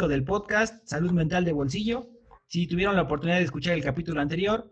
[0.00, 2.08] 005 del podcast Salud Mental de Bolsillo.
[2.46, 4.70] Si tuvieron la oportunidad de escuchar el capítulo anterior,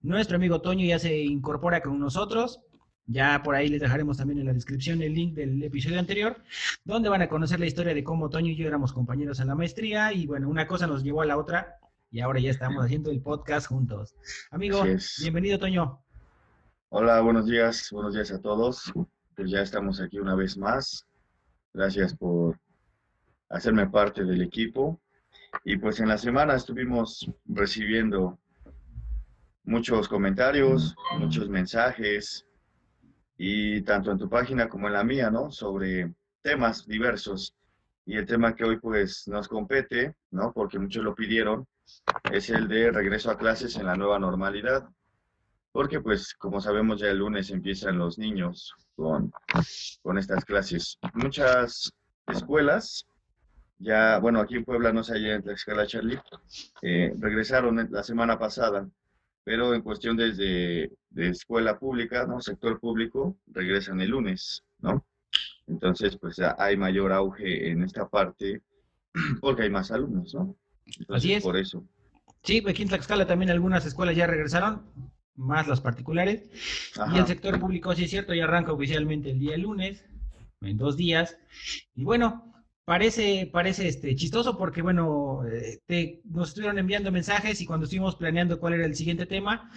[0.00, 2.60] nuestro amigo Toño ya se incorpora con nosotros.
[3.04, 6.42] Ya por ahí les dejaremos también en la descripción el link del episodio anterior,
[6.84, 9.54] donde van a conocer la historia de cómo Toño y yo éramos compañeros en la
[9.54, 11.78] maestría y bueno, una cosa nos llevó a la otra
[12.10, 14.14] y ahora ya estamos haciendo el podcast juntos.
[14.50, 14.82] Amigo,
[15.20, 16.02] bienvenido Toño.
[16.88, 18.90] Hola, buenos días, buenos días a todos.
[19.36, 21.06] Pues ya estamos aquí una vez más.
[21.74, 22.58] Gracias por
[23.50, 25.00] hacerme parte del equipo.
[25.64, 28.38] Y pues en la semana estuvimos recibiendo
[29.64, 32.46] muchos comentarios, muchos mensajes,
[33.36, 35.50] y tanto en tu página como en la mía, ¿no?
[35.50, 37.54] Sobre temas diversos.
[38.04, 40.52] Y el tema que hoy pues nos compete, ¿no?
[40.52, 41.66] Porque muchos lo pidieron,
[42.30, 44.88] es el de regreso a clases en la nueva normalidad.
[45.72, 49.32] Porque pues como sabemos ya el lunes empiezan los niños con,
[50.02, 50.98] con estas clases.
[51.14, 51.92] Muchas
[52.26, 53.06] escuelas,
[53.80, 56.20] ya, bueno, aquí en Puebla, no sé, allá en Tlaxcala, Charlie,
[56.82, 58.88] eh, regresaron la semana pasada
[59.44, 62.40] pero en cuestión desde de escuela pública, ¿no?
[62.40, 65.04] Sector público, regresan el lunes, ¿no?
[65.66, 68.62] Entonces, pues hay mayor auge en esta parte
[69.40, 70.56] porque hay más alumnos, ¿no?
[71.08, 71.42] Así es.
[71.42, 71.84] Por eso.
[72.42, 74.82] Sí, aquí en Tlaxcala también algunas escuelas ya regresaron,
[75.36, 76.48] más las particulares.
[77.12, 80.04] Y el sector público, sí es cierto, ya arranca oficialmente el día lunes,
[80.60, 81.38] en dos días.
[81.94, 82.59] Y bueno,
[82.90, 88.58] parece, parece este, chistoso porque, bueno, eh, nos estuvieron enviando mensajes y cuando estuvimos planeando
[88.58, 89.70] cuál era el siguiente tema,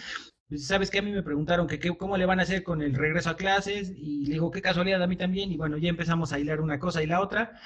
[0.49, 2.95] pues sabes que a mí me preguntaron que, cómo le van a hacer con el
[2.95, 6.33] regreso a clases y le digo, qué casualidad a mí también y bueno, ya empezamos
[6.33, 7.61] a hilar una cosa y la otra.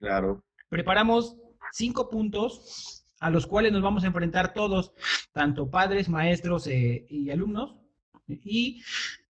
[0.00, 0.44] Claro.
[0.68, 1.34] Preparamos
[1.72, 4.92] cinco puntos a los cuales nos vamos a enfrentar todos,
[5.32, 7.74] tanto padres, maestros eh, y alumnos.
[8.28, 8.82] Y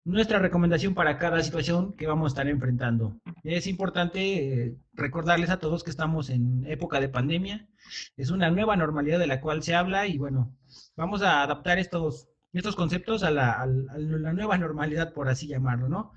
[0.04, 3.16] nuestra recomendación para cada situación que vamos a estar enfrentando.
[3.42, 7.68] Es importante eh, recordarles a todos que estamos en época de pandemia.
[8.16, 10.56] Es una nueva normalidad de la cual se habla y bueno,
[10.96, 16.12] vamos a adaptar estos, estos conceptos a la, nueva normalidad, por así llamarlo, ¿no?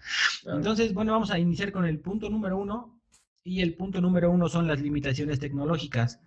[0.45, 3.01] Entonces, bueno, vamos a iniciar con el punto número uno
[3.43, 6.21] y el punto número uno son las limitaciones tecnológicas.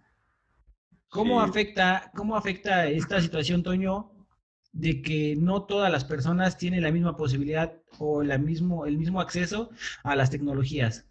[1.09, 4.16] ¿Cómo, afecta, ¿Cómo afecta esta situación, Toño,
[4.77, 9.21] de que no todas las personas tienen la misma posibilidad o la mismo, el mismo
[9.21, 9.71] acceso
[10.05, 11.07] a las tecnologías.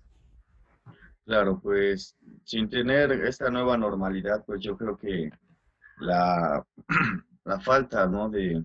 [1.25, 5.31] Claro, pues sin tener esta nueva normalidad, pues yo creo que
[5.97, 6.63] la,
[7.45, 8.29] la falta ¿no?
[8.29, 8.63] de,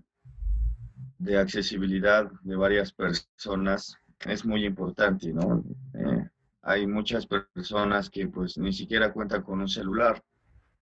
[1.17, 5.63] de accesibilidad de varias personas es muy importante, ¿no?
[5.95, 6.29] Eh,
[6.61, 10.23] hay muchas personas que pues ni siquiera cuentan con un celular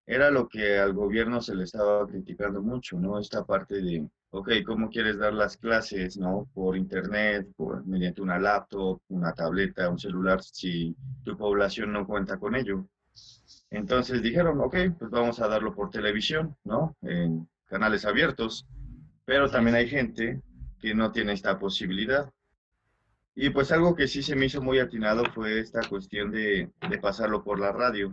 [0.10, 3.20] era lo que al gobierno se le estaba criticando mucho, ¿no?
[3.20, 6.50] Esta parte de, ok, ¿cómo quieres dar las clases, ¿no?
[6.52, 12.40] Por internet, por, mediante una laptop, una tableta, un celular, si tu población no cuenta
[12.40, 12.88] con ello.
[13.70, 16.96] Entonces dijeron, ok, pues vamos a darlo por televisión, ¿no?
[17.04, 18.66] En canales abiertos,
[19.26, 20.42] pero también hay gente
[20.80, 22.32] que no tiene esta posibilidad.
[23.36, 26.98] Y pues algo que sí se me hizo muy atinado fue esta cuestión de, de
[26.98, 28.10] pasarlo por la radio.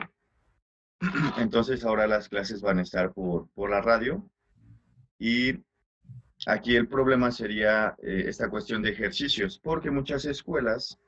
[1.39, 4.29] Entonces ahora las clases van a estar por, por la radio
[5.19, 5.55] y
[6.47, 10.99] aquí el problema sería eh, esta cuestión de ejercicios, porque muchas escuelas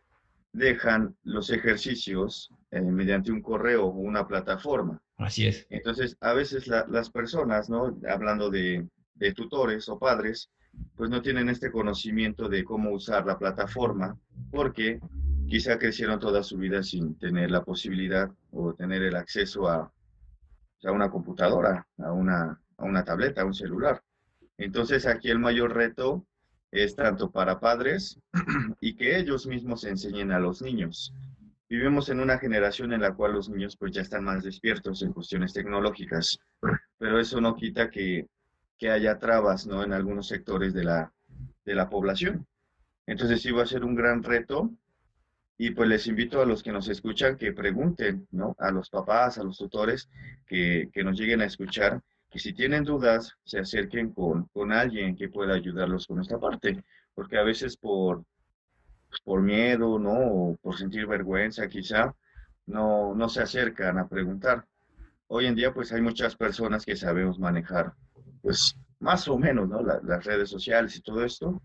[0.52, 5.00] dejan los ejercicios eh, mediante un correo o una plataforma.
[5.18, 5.66] Así es.
[5.68, 7.98] Entonces, a veces las personas, ¿no?
[8.08, 10.50] Hablando de, de tutores o padres,
[10.94, 14.16] pues no tienen este conocimiento de cómo usar la plataforma,
[14.50, 15.00] porque
[15.48, 19.92] quizá crecieron toda su vida sin tener la posibilidad o tener el acceso a,
[20.84, 24.02] a una computadora, a una, a una tableta, a un celular.
[24.58, 26.26] Entonces aquí el mayor reto
[26.70, 28.20] es tanto para padres
[28.80, 31.14] y que ellos mismos enseñen a los niños.
[31.68, 35.12] Vivimos en una generación en la cual los niños pues ya están más despiertos en
[35.12, 36.38] cuestiones tecnológicas,
[36.98, 38.26] pero eso no quita que,
[38.78, 39.82] que haya trabas ¿no?
[39.82, 41.12] en algunos sectores de la,
[41.64, 42.46] de la población.
[43.06, 44.70] Entonces sí va a ser un gran reto
[45.60, 48.54] y pues les invito a los que nos escuchan que pregunten, ¿no?
[48.60, 50.08] A los papás, a los tutores,
[50.46, 52.00] que, que nos lleguen a escuchar,
[52.30, 56.84] que si tienen dudas, se acerquen con, con alguien que pueda ayudarlos con esta parte,
[57.12, 58.24] porque a veces por,
[59.24, 60.12] por miedo, ¿no?
[60.12, 62.14] O por sentir vergüenza quizá,
[62.66, 64.64] no, no se acercan a preguntar.
[65.26, 67.94] Hoy en día pues hay muchas personas que sabemos manejar,
[68.42, 69.82] pues más o menos, ¿no?
[69.82, 71.60] las redes sociales y todo esto.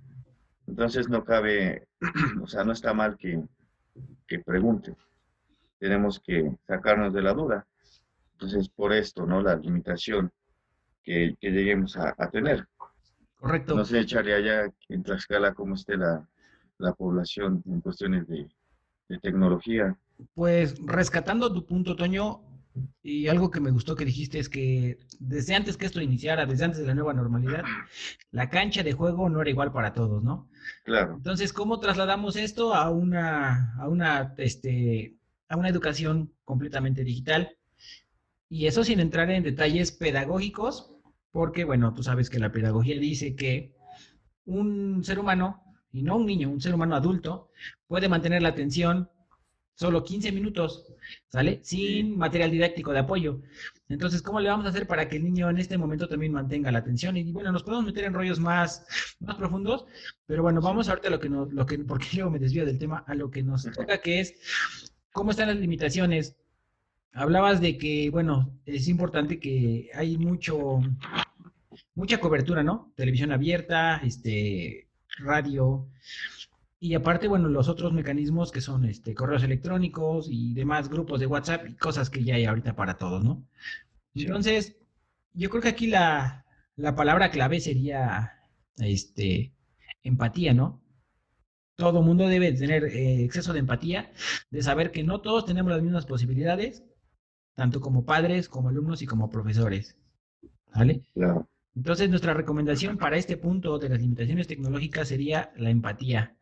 [0.66, 1.88] Entonces no cabe,
[2.42, 3.44] o sea, no está mal que,
[4.28, 4.96] que pregunte.
[5.80, 7.68] Tenemos que sacarnos de la duda.
[8.34, 9.42] Entonces, por esto, ¿no?
[9.42, 10.32] La limitación
[11.04, 12.68] que, lleguemos a, tener.
[13.36, 13.76] Correcto.
[13.76, 16.28] No sé, echarle allá en Tlaxcala cómo esté la,
[16.78, 18.50] la población en cuestiones de,
[19.10, 19.98] de tecnología.
[20.34, 22.42] pues rescatando tu punto, Toño,
[23.04, 26.66] y algo que me gustó que dijiste es que desde antes que esto iniciara, desde
[26.66, 27.64] antes de la nueva normalidad,
[28.32, 30.50] la cancha de juego no era igual para todos, ¿no?
[30.84, 31.16] Claro.
[31.16, 35.16] Entonces, ¿cómo trasladamos esto a una, a una, este,
[35.50, 37.56] a una educación completamente digital?
[38.50, 40.94] Y eso sin entrar en detalles pedagógicos,
[41.32, 43.76] porque, bueno, tú sabes que la pedagogía dice que
[44.46, 47.50] un ser humano, y no un niño, un ser humano adulto,
[47.88, 49.10] puede mantener la atención
[49.76, 50.86] solo 15 minutos,
[51.28, 51.60] ¿sale?
[51.64, 53.42] Sin material didáctico de apoyo.
[53.90, 56.72] Entonces, ¿cómo le vamos a hacer para que el niño en este momento también mantenga
[56.72, 57.18] la atención?
[57.18, 58.86] Y bueno, nos podemos meter en rollos más,
[59.20, 59.86] más profundos,
[60.26, 62.80] pero bueno, vamos ahorita a lo que nos, lo que, porque luego me desvío del
[62.80, 66.36] tema, a lo que nos toca, que es cómo están las limitaciones.
[67.14, 70.80] Hablabas de que, bueno, es importante que hay mucho,
[71.94, 72.92] mucha cobertura, ¿no?
[72.96, 74.88] Televisión abierta, este,
[75.20, 75.88] radio,
[76.84, 81.28] y aparte, bueno, los otros mecanismos que son este, correos electrónicos y demás grupos de
[81.28, 83.48] WhatsApp y cosas que ya hay ahorita para todos, ¿no?
[84.14, 84.76] Entonces,
[85.32, 86.46] yo creo que aquí la,
[86.98, 88.34] palabra clave sería
[88.76, 89.54] este,
[90.04, 90.84] empatía, ¿no?
[91.78, 94.12] Todo mundo debe tener eh, exceso de empatía,
[94.52, 96.84] de saber que no todos tenemos las mismas posibilidades,
[97.56, 99.96] tanto como padres, como alumnos y como profesores.
[100.76, 101.02] ¿Vale?
[101.14, 101.48] Claro.
[101.76, 106.36] Entonces, nuestra recomendación para este punto de las limitaciones tecnológicas sería la empatía.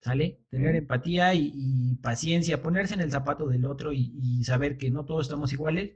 [0.00, 0.40] ¿Sale?
[0.50, 5.26] Tener empatía y, paciencia, ponerse en el zapato del otro y, saber que no todos
[5.26, 5.92] estamos iguales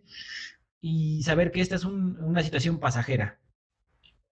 [0.80, 3.40] y saber que esta es una situación pasajera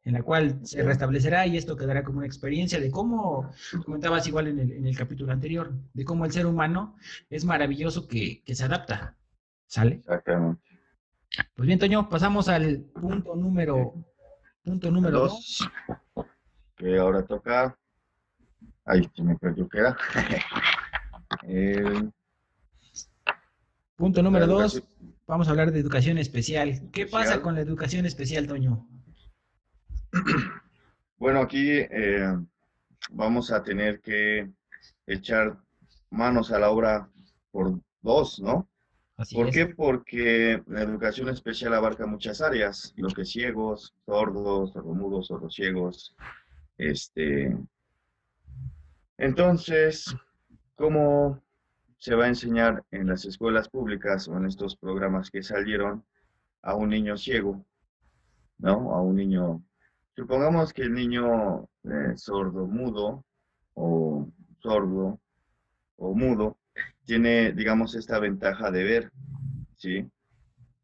[0.04, 3.50] en la cual se restablecerá y esto quedará como una experiencia de cómo,
[3.84, 6.96] comentabas igual en el, en el capítulo anterior, de cómo el ser humano
[7.30, 9.16] es maravilloso que, que se adapta.
[9.66, 9.96] ¿Sale?
[9.96, 10.62] Exactamente.
[11.56, 13.94] Pues bien, Toño, pasamos al punto número
[14.64, 15.68] Punto número dos.
[16.74, 17.76] Que ahora toca.
[18.86, 19.96] Ahí se me perdió que era.
[23.96, 24.82] Punto número dos.
[25.26, 26.90] Vamos a hablar de educación especial.
[26.92, 28.86] ¿Qué pasa con la educación especial, Toño?
[31.16, 32.36] Bueno, aquí eh,
[33.10, 34.50] vamos a tener que
[35.06, 35.56] echar
[36.10, 37.08] manos a la obra
[37.50, 38.68] por dos, ¿no?
[39.16, 39.66] ¿Por qué?
[39.66, 46.16] Porque la educación especial abarca muchas áreas, lo que ciegos, sordos, sordomudos, ciegos.
[46.76, 47.56] Este,
[49.16, 50.16] entonces,
[50.74, 51.40] ¿cómo
[51.98, 56.04] se va a enseñar en las escuelas públicas o en estos programas que salieron
[56.62, 57.64] a un niño ciego?
[58.58, 58.94] ¿No?
[58.94, 59.62] A un niño,
[60.16, 63.24] supongamos que el niño eh, sordo, mudo
[63.74, 64.28] o
[64.60, 65.20] sordo
[65.96, 66.58] o mudo
[67.04, 69.10] tiene, digamos, esta ventaja de ver,
[69.76, 70.06] ¿sí?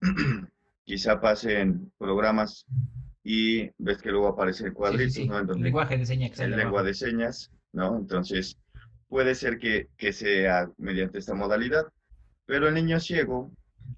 [0.84, 2.66] Quizá pasen programas
[3.22, 5.38] y ves que luego aparece el cuadrito, ¿no?
[5.38, 6.38] el lenguaje de señas.
[6.40, 7.96] El lenguaje de señas, ¿no?
[7.96, 8.56] Entonces,
[9.08, 11.86] puede ser que, sea mediante esta modalidad,
[12.46, 13.50] pero el niño ciego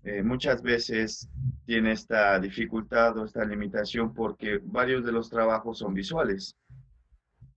[0.05, 1.29] eh, muchas veces
[1.67, 6.57] tiene esta dificultad o esta limitación porque varios de los trabajos son visuales.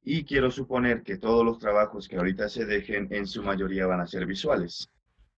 [0.08, 4.02] Y quiero suponer que todos los trabajos que ahorita se dejen en su mayoría van
[4.02, 4.88] a ser visuales.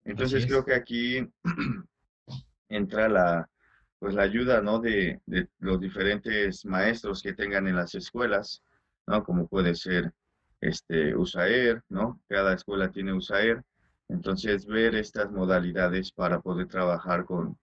[0.04, 1.25] Entonces creo que aquí
[2.70, 3.50] entra la,
[3.98, 4.80] pues la ayuda ¿no?
[4.80, 8.62] de, de, los diferentes maestros que tengan en las escuelas,
[9.08, 9.24] ¿no?
[9.24, 10.12] como puede ser
[10.60, 12.20] este, USAER, ¿no?
[12.27, 13.63] cada escuela tiene USAER.
[14.10, 17.58] Entonces ver estas modalidades para poder trabajar con,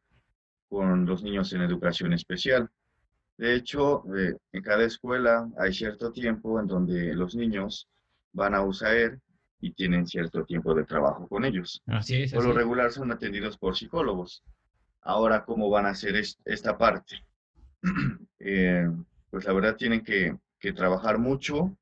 [0.71, 2.71] con los niños en educación especial.
[3.37, 7.89] De hecho, eh, en cada escuela hay cierto tiempo en donde los niños
[8.33, 9.19] van a USAER
[9.61, 11.83] y tienen cierto tiempo de trabajo con ellos.
[11.87, 12.33] Así es.
[12.33, 14.43] Por lo regular son atendidos por psicólogos.
[15.01, 16.15] Ahora, ¿cómo van a hacer
[16.45, 17.25] esta parte?
[18.47, 18.87] Eh,
[19.31, 20.37] pues la verdad tienen que,
[20.75, 21.75] trabajar mucho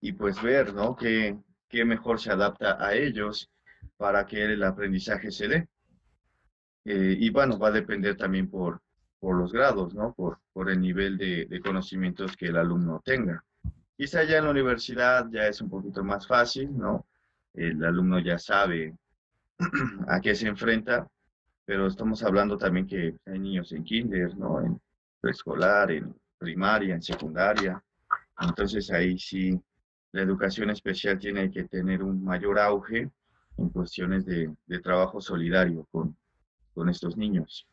[0.00, 0.96] y pues ver, ¿no?
[0.96, 1.36] Qué,
[1.68, 3.48] qué mejor se adapta a ellos
[3.96, 5.68] para que el aprendizaje se dé.
[6.84, 8.80] Eh, y bueno, va a depender también por,
[9.22, 10.12] por los grados, ¿no?
[10.14, 13.44] Por, por el nivel de, conocimientos que el alumno tenga.
[13.96, 17.06] Quizá ya en la universidad ya es un poquito más fácil, ¿no?
[17.54, 18.96] El alumno ya sabe
[20.08, 21.06] a qué se enfrenta,
[21.64, 24.60] pero estamos hablando también que hay niños en kinder, ¿no?
[24.60, 24.80] En
[25.20, 27.80] preescolar, en primaria, en secundaria.
[28.40, 29.56] Entonces ahí sí
[30.10, 33.08] la educación especial tiene que tener un mayor auge
[33.56, 36.16] en cuestiones de, de trabajo solidario con,
[36.74, 37.68] con estos niños.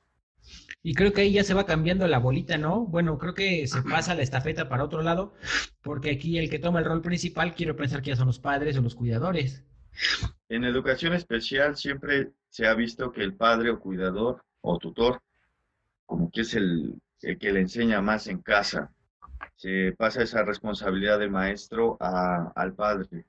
[0.81, 2.86] Y creo que ahí ya se va cambiando la bolita, ¿no?
[2.86, 5.34] Bueno, creo que se pasa la estafeta para otro lado,
[5.81, 8.77] porque aquí el que toma el rol principal, quiero pensar que ya son los padres
[8.77, 9.65] o los cuidadores.
[10.48, 15.22] En educación especial siempre se ha visto que el padre o cuidador o tutor,
[16.05, 18.91] como que es el, que le enseña más en casa,
[19.58, 23.25] se pasa esa responsabilidad del maestro al padre.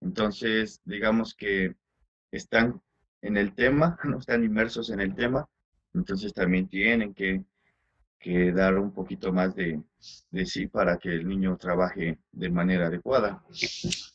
[0.00, 1.74] Entonces, digamos que
[2.32, 2.80] están
[3.22, 5.46] en el tema, no están inmersos en el tema,
[5.96, 7.42] entonces también tienen que,
[8.18, 9.80] que dar un poquito más de,
[10.30, 13.42] de sí para que el niño trabaje de manera adecuada.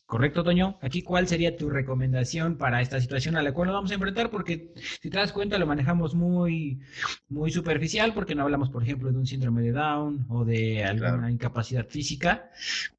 [0.05, 0.77] Correcto, Toño.
[0.81, 4.29] Aquí, ¿cuál sería tu recomendación para esta situación a la cual nos vamos a enfrentar?
[4.29, 6.81] Porque si te das cuenta, lo manejamos muy,
[7.29, 11.31] muy superficial, porque no hablamos, por ejemplo, de un síndrome de Down o de alguna
[11.31, 12.51] incapacidad física,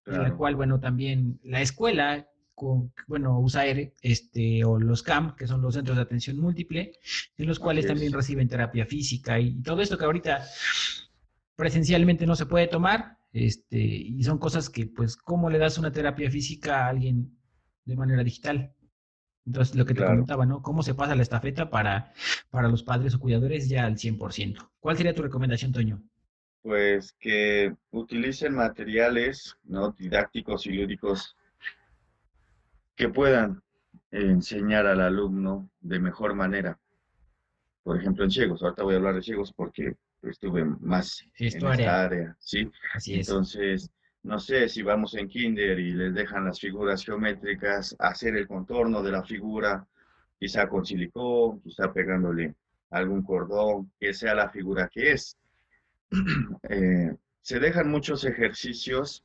[0.06, 5.46] en la cual, bueno, también la escuela con, bueno, USAER, este, o los CAM, que
[5.46, 6.92] son los centros de atención múltiple,
[7.36, 10.44] en los cuales también reciben terapia física y todo esto que ahorita
[11.56, 15.92] presencialmente no se puede tomar, este, y son cosas que, pues, ¿cómo le das una
[15.92, 17.38] terapia física a alguien
[17.84, 18.74] de manera digital?
[19.44, 20.62] Entonces, lo que te comentaba, ¿no?
[20.62, 22.12] ¿Cómo se pasa la estafeta para,
[22.50, 24.70] para los padres o cuidadores ya al 100%?
[24.78, 26.02] ¿Cuál sería tu recomendación, Toño?
[26.62, 29.92] Pues que utilicen materiales, ¿no?
[29.98, 31.36] Didácticos y lúdicos
[32.96, 33.62] que puedan
[34.10, 36.78] enseñar al alumno de mejor manera.
[37.82, 38.62] Por ejemplo, en ciegos.
[38.62, 42.70] Ahorita voy a hablar de ciegos porque estuve más en esta área, ¿sí?
[43.06, 43.90] Entonces,
[44.22, 49.02] no sé si vamos en kinder y les dejan las figuras geométricas, hacer el contorno
[49.02, 49.86] de la figura,
[50.38, 52.54] quizá con silicón, quizá pegándole
[52.90, 55.36] algún cordón, que sea la figura que es.
[56.68, 59.24] Eh, se dejan muchos ejercicios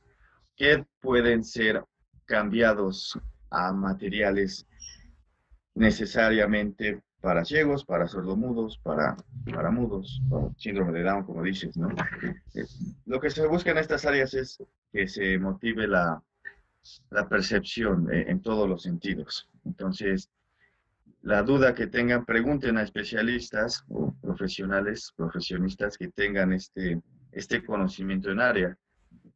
[0.56, 1.84] que pueden ser
[2.24, 3.18] cambiados
[3.50, 4.66] a materiales
[5.74, 9.16] necesariamente para ciegos, para sordomudos, para,
[9.52, 10.22] para mudos,
[10.56, 11.88] síndrome de Down, como dices, ¿no?
[12.54, 12.64] Eh,
[13.06, 14.58] lo que se busca en estas áreas es
[14.92, 16.22] que se motive la,
[17.10, 19.48] la percepción eh, en todos los sentidos.
[19.64, 20.30] Entonces,
[21.22, 27.00] la duda que tengan, pregunten a especialistas o profesionales, profesionistas que tengan este,
[27.32, 28.78] este conocimiento en área.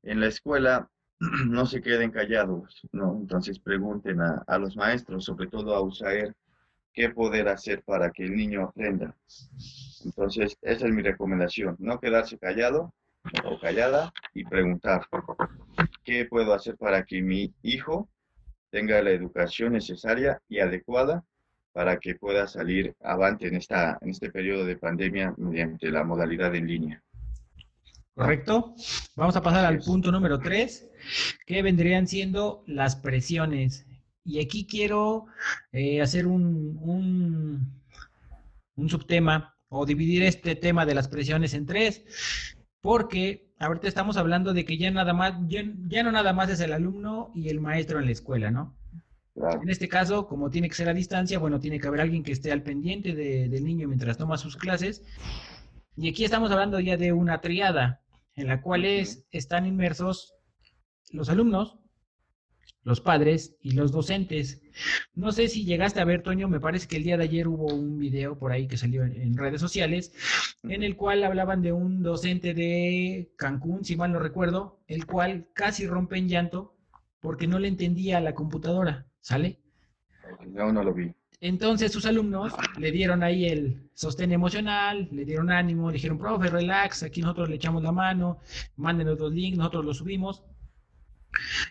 [0.04, 0.88] En la escuela
[1.47, 3.19] no se queden callados, ¿no?
[3.21, 6.35] Entonces pregunten a, a los maestros, sobre todo a USAER,
[6.93, 9.17] qué poder hacer para que el niño aprenda.
[10.05, 12.93] Entonces, esa es mi recomendación, no quedarse callado
[13.45, 15.07] o callada y preguntar,
[16.05, 18.09] ¿qué puedo hacer para que mi hijo
[18.71, 21.25] tenga la educación necesaria y adecuada
[21.73, 26.55] para que pueda salir avante en, esta, en este periodo de pandemia mediante la modalidad
[26.55, 27.02] en línea?
[28.14, 28.75] Correcto.
[29.16, 30.90] Vamos a pasar al punto número tres,
[31.47, 33.87] que vendrían siendo las presiones.
[34.25, 35.26] Y aquí quiero
[35.73, 36.78] eh, hacer un,
[38.76, 42.04] un, subtema o dividir este tema de las presiones en tres,
[42.81, 46.73] porque ahorita estamos hablando de que ya nada más, ya, no nada más es el
[46.73, 48.76] alumno y el maestro en la escuela, ¿no?
[49.35, 52.33] En este caso, como tiene que ser a distancia, bueno, tiene que haber alguien que
[52.33, 55.02] esté al pendiente del niño mientras toma sus clases.
[55.96, 58.00] Y aquí estamos hablando ya de una triada,
[58.34, 60.34] en la cual están inmersos
[61.11, 61.78] los alumnos,
[62.82, 64.62] los padres y los docentes.
[65.14, 67.66] No sé si llegaste a ver, Toño, me parece que el día de ayer hubo
[67.66, 70.12] un video por ahí que salió en, redes sociales,
[70.62, 75.49] en el cual hablaban de un docente de Cancún, si mal no recuerdo, el cual
[75.54, 76.75] casi rompe en llanto
[77.20, 79.61] porque no le entendía la computadora, ¿sale?
[80.49, 81.14] No, no lo vi.
[81.42, 86.49] Entonces sus alumnos le dieron ahí el sostén emocional, le dieron ánimo, le dijeron, profe,
[86.49, 88.38] relax, aquí nosotros le echamos la mano,
[88.76, 90.44] mándenos los links, nosotros los subimos.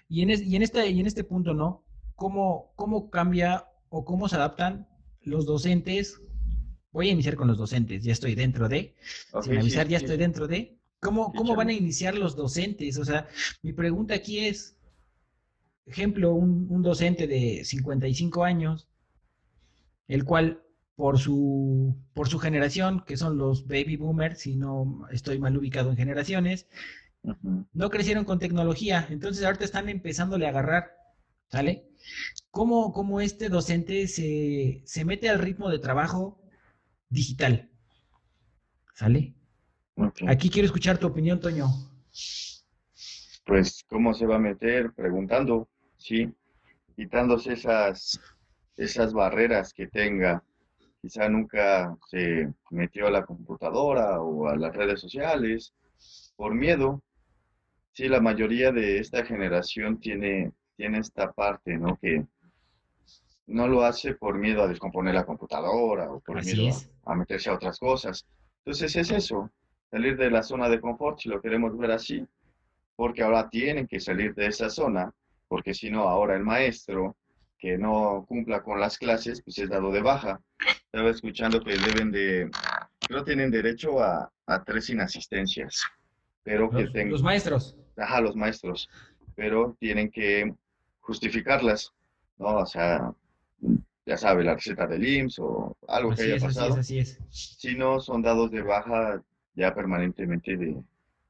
[0.09, 1.85] Y en, y en, este, y en este punto, ¿no?
[2.15, 4.89] ¿Cómo, ¿Cómo cambia o cómo se adaptan
[5.21, 6.19] los docentes?
[6.91, 8.93] Voy a iniciar con los docentes, ya estoy dentro de,
[9.41, 10.77] sin avisar, ya estoy dentro de.
[10.99, 12.97] ¿Cómo, ¿Cómo van a iniciar los docentes?
[12.97, 13.25] O sea,
[13.61, 14.75] mi pregunta aquí es,
[15.85, 18.90] ejemplo, un, un docente de 55 años,
[20.11, 20.61] el cual
[20.95, 25.89] por su, por su generación, que son los baby boomers, si no estoy mal ubicado
[25.89, 26.67] en generaciones,
[27.73, 30.91] no crecieron con tecnología, entonces ahorita están empezándole a agarrar,
[31.47, 31.87] ¿sale?
[32.49, 36.41] ¿Cómo, cómo este docente se, se, mete al ritmo de trabajo
[37.09, 37.69] digital?
[38.93, 39.33] ¿Sale?
[40.27, 41.67] Aquí quiero escuchar tu opinión, Toño.
[43.45, 44.91] Pues, ¿cómo se va a meter?
[44.91, 46.29] Preguntando, ¿sí?
[46.97, 48.19] Quitándose esas,
[48.83, 50.43] esas barreras que tenga.
[51.01, 55.73] Quizá nunca se metió a la computadora o a las redes sociales
[56.35, 57.01] por miedo,
[57.93, 61.97] Sí, la mayoría de esta generación tiene, tiene esta parte, ¿no?
[61.97, 62.25] Que
[63.47, 66.73] no lo hace por miedo a descomponer la computadora o por miedo
[67.05, 68.25] a, meterse a otras cosas.
[68.59, 69.51] Entonces es eso,
[69.89, 72.25] salir de la zona de confort, si lo queremos ver así,
[72.95, 75.13] porque ahora tienen que salir de esa zona,
[75.49, 77.17] porque si no, ahora el maestro
[77.61, 80.41] que no cumpla con las clases, pues es dado de baja.
[80.85, 82.51] Estaba escuchando que deben de,
[83.09, 85.81] no tienen derecho a, a tres inasistencias,
[86.43, 87.11] pero que tengan...
[87.11, 88.89] Los maestros ajá, los maestros,
[89.35, 90.53] pero tienen que
[91.01, 91.93] justificarlas,
[92.37, 92.57] ¿no?
[92.57, 93.13] O sea,
[94.05, 96.75] ya sabe, la receta del IMSS o algo que haya pasado.
[96.75, 97.57] Así es, así es.
[97.59, 99.21] Si no, son dados de baja
[99.53, 100.81] ya permanentemente de,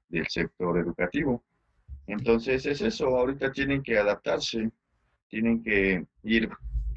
[0.10, 1.44] del sector educativo.
[2.08, 4.72] Entonces es eso, ahorita tienen que adaptarse,
[5.32, 6.50] tienen que ir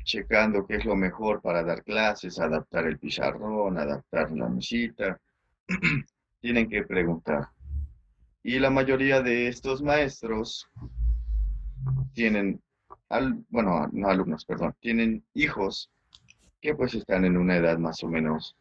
[0.03, 5.19] checando qué es lo mejor para dar clases, adaptar el pizarrón, adaptar la mesita,
[6.41, 7.49] tienen que preguntar.
[8.43, 10.69] Y la mayoría de estos maestros
[12.13, 12.61] tienen,
[13.09, 15.91] al, bueno, no alumnos, perdón, tienen hijos
[16.61, 18.57] que pues están en una edad más o menos,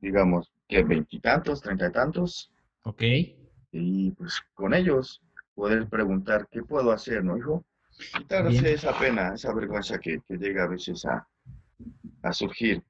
[0.00, 2.50] digamos, que veintitantos, treinta y tantos.
[2.82, 3.02] Ok.
[3.72, 5.22] Y pues con ellos
[5.54, 7.64] poder preguntar, ¿qué puedo hacer, no, hijo?
[8.16, 11.26] Quitarse esa pena, esa vergüenza que, llega a veces a,
[12.22, 12.82] a surgir.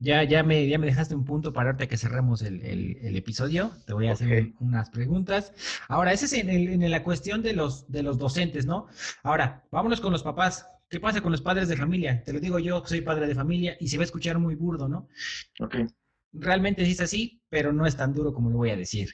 [0.00, 3.72] Ya, ya, me, ya me dejaste un punto para ahorita que cerremos el, episodio.
[3.84, 5.52] Te voy a hacer unas preguntas.
[5.88, 8.86] Ahora, esa es en, en, la cuestión de los, de los docentes, ¿no?
[9.24, 10.68] Ahora, vámonos con los papás.
[10.88, 12.22] ¿Qué pasa con los padres de familia?
[12.24, 14.88] Te lo digo yo, soy padre de familia y se va a escuchar muy burdo,
[14.88, 15.08] ¿no?
[15.60, 15.76] Ok.
[16.32, 19.10] Realmente sí es así, pero no es tan duro como lo voy a decir.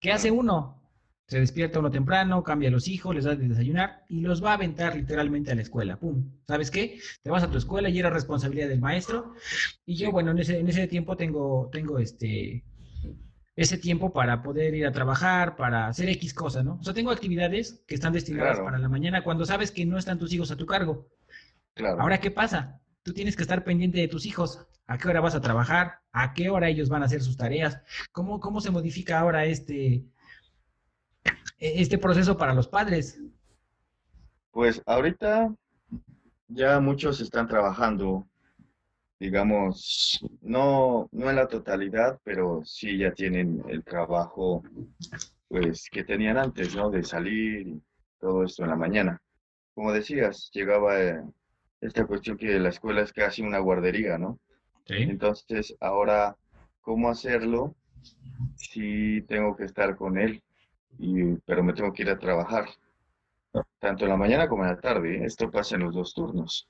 [0.00, 0.85] ¿Qué hace uno?
[1.26, 4.52] Se despierta uno temprano, cambia a los hijos, les da de desayunar y los va
[4.52, 5.98] a aventar literalmente a la escuela.
[5.98, 6.30] ¡Pum!
[6.46, 7.00] ¿Sabes qué?
[7.22, 9.34] Te vas a tu escuela y era responsabilidad del maestro.
[9.84, 12.64] Y yo, bueno, en ese, en ese tiempo tengo, tengo este,
[13.56, 16.74] ese tiempo para poder ir a trabajar, para hacer X cosas, ¿no?
[16.80, 20.20] O sea, tengo actividades que están destinadas para la mañana cuando sabes que no están
[20.20, 21.08] tus hijos a tu cargo.
[21.74, 22.02] Claro.
[22.02, 22.80] Ahora, ¿qué pasa?
[23.02, 24.64] Tú tienes que estar pendiente de tus hijos.
[24.86, 25.94] ¿A qué hora vas a trabajar?
[26.12, 27.80] ¿A qué hora ellos van a hacer sus tareas?
[28.12, 30.04] ¿Cómo, cómo se modifica ahora este,
[31.58, 33.20] este proceso para los padres?
[34.50, 35.54] Pues ahorita
[36.48, 38.26] ya muchos están trabajando,
[39.18, 44.62] digamos, no, no en la totalidad, pero sí ya tienen el trabajo
[45.48, 46.90] pues que tenían antes, ¿no?
[46.90, 47.82] De salir y
[48.18, 49.20] todo esto en la mañana.
[49.74, 51.22] Como decías, llegaba eh,
[51.80, 54.38] esta cuestión que la escuela es casi una guardería, ¿no?
[54.86, 54.94] Sí.
[54.98, 56.36] Entonces, ahora,
[56.80, 57.74] ¿cómo hacerlo
[58.56, 60.42] si tengo que estar con él?
[61.44, 62.68] Pero me tengo que ir a trabajar,
[63.78, 65.24] tanto en la mañana como en la tarde.
[65.24, 66.68] Esto pasa en los dos turnos.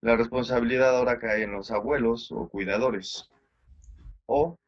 [0.00, 3.30] La responsabilidad ahora cae en los abuelos o cuidadores,
[4.26, 4.58] o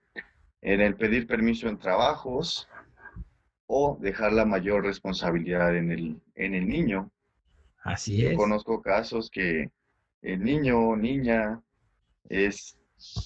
[0.60, 2.68] en el pedir permiso en trabajos,
[3.66, 7.10] o dejar la mayor responsabilidad en el, en el niño.
[7.82, 8.36] Así es.
[8.36, 9.70] conozco casos que
[10.20, 11.60] el niño o niña
[12.28, 12.78] es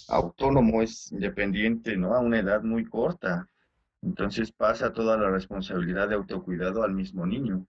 [0.09, 2.14] autónomo, es independiente, ¿no?
[2.14, 3.48] A una edad muy corta.
[4.07, 7.66] Entonces pasa toda la responsabilidad de autocuidado al mismo niño,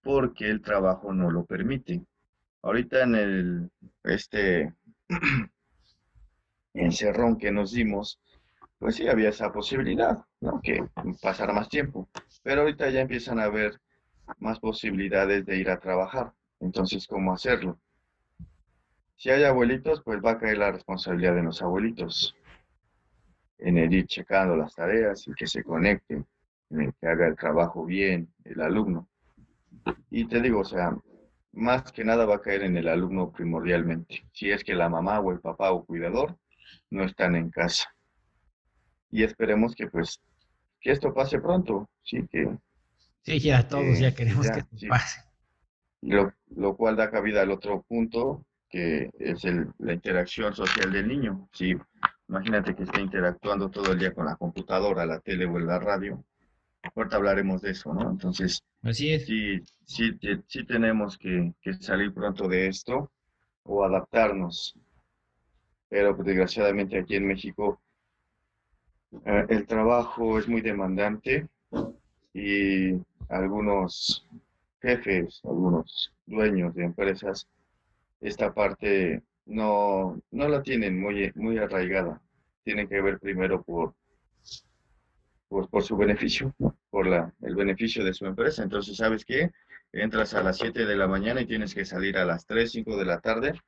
[0.00, 2.00] porque el trabajo no lo permite.
[2.62, 3.70] Ahorita en el
[4.04, 4.72] este
[6.74, 8.20] encerrón que nos dimos,
[8.78, 10.60] pues sí había esa posibilidad, ¿no?
[10.62, 10.88] Que
[11.20, 12.08] pasara más tiempo.
[12.44, 13.80] Pero ahorita ya empiezan a haber
[14.38, 16.32] más posibilidades de ir a trabajar.
[16.60, 17.80] Entonces, ¿cómo hacerlo?
[19.16, 22.36] Si hay abuelitos, pues va a caer la responsabilidad de los abuelitos
[23.58, 26.24] en el ir checando las tareas y que se conecte,
[26.70, 29.08] en el que haga el trabajo bien el alumno.
[30.10, 30.96] Y te digo, o sea,
[31.52, 35.20] más que nada va a caer en el alumno primordialmente, si es que la mamá
[35.20, 36.36] o el papá o cuidador
[36.90, 37.94] no están en casa.
[39.10, 40.20] Y esperemos que pues
[40.80, 42.56] que esto pase pronto, sí que
[43.22, 45.20] Sí, ya todos ya queremos que esto pase.
[46.00, 51.06] Lo, lo, cual da cabida al otro punto, que es el, la interacción social del
[51.06, 51.48] niño.
[51.52, 51.76] Si
[52.28, 56.24] Imagínate que esté interactuando todo el día con la computadora, la tele o la radio.
[56.94, 58.10] Ahorita hablaremos de eso, ¿no?
[58.10, 59.26] Entonces, Así es.
[59.26, 63.10] Sí, sí, sí tenemos que, salir pronto de esto
[63.62, 64.74] o adaptarnos.
[65.88, 67.80] Pero pues, desgraciadamente aquí en México
[69.24, 71.48] eh, el trabajo es muy demandante
[72.34, 72.94] y
[73.28, 74.26] algunos
[74.80, 77.46] jefes, algunos dueños de empresas,
[78.20, 82.20] esta parte no, no la tienen muy, muy arraigada.
[82.64, 83.94] Tienen que ver primero por,
[85.48, 86.54] por, su beneficio,
[86.90, 88.62] por la, el beneficio de su empresa.
[88.62, 89.50] Entonces, ¿sabes qué?
[89.92, 92.96] Entras a las 7 de la mañana y tienes que salir a las 3, 5
[92.96, 93.60] de la tarde.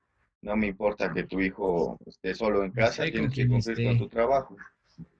[0.42, 4.08] No me importa que tu hijo esté solo en casa, tienes que cumplir con tu
[4.08, 4.56] trabajo.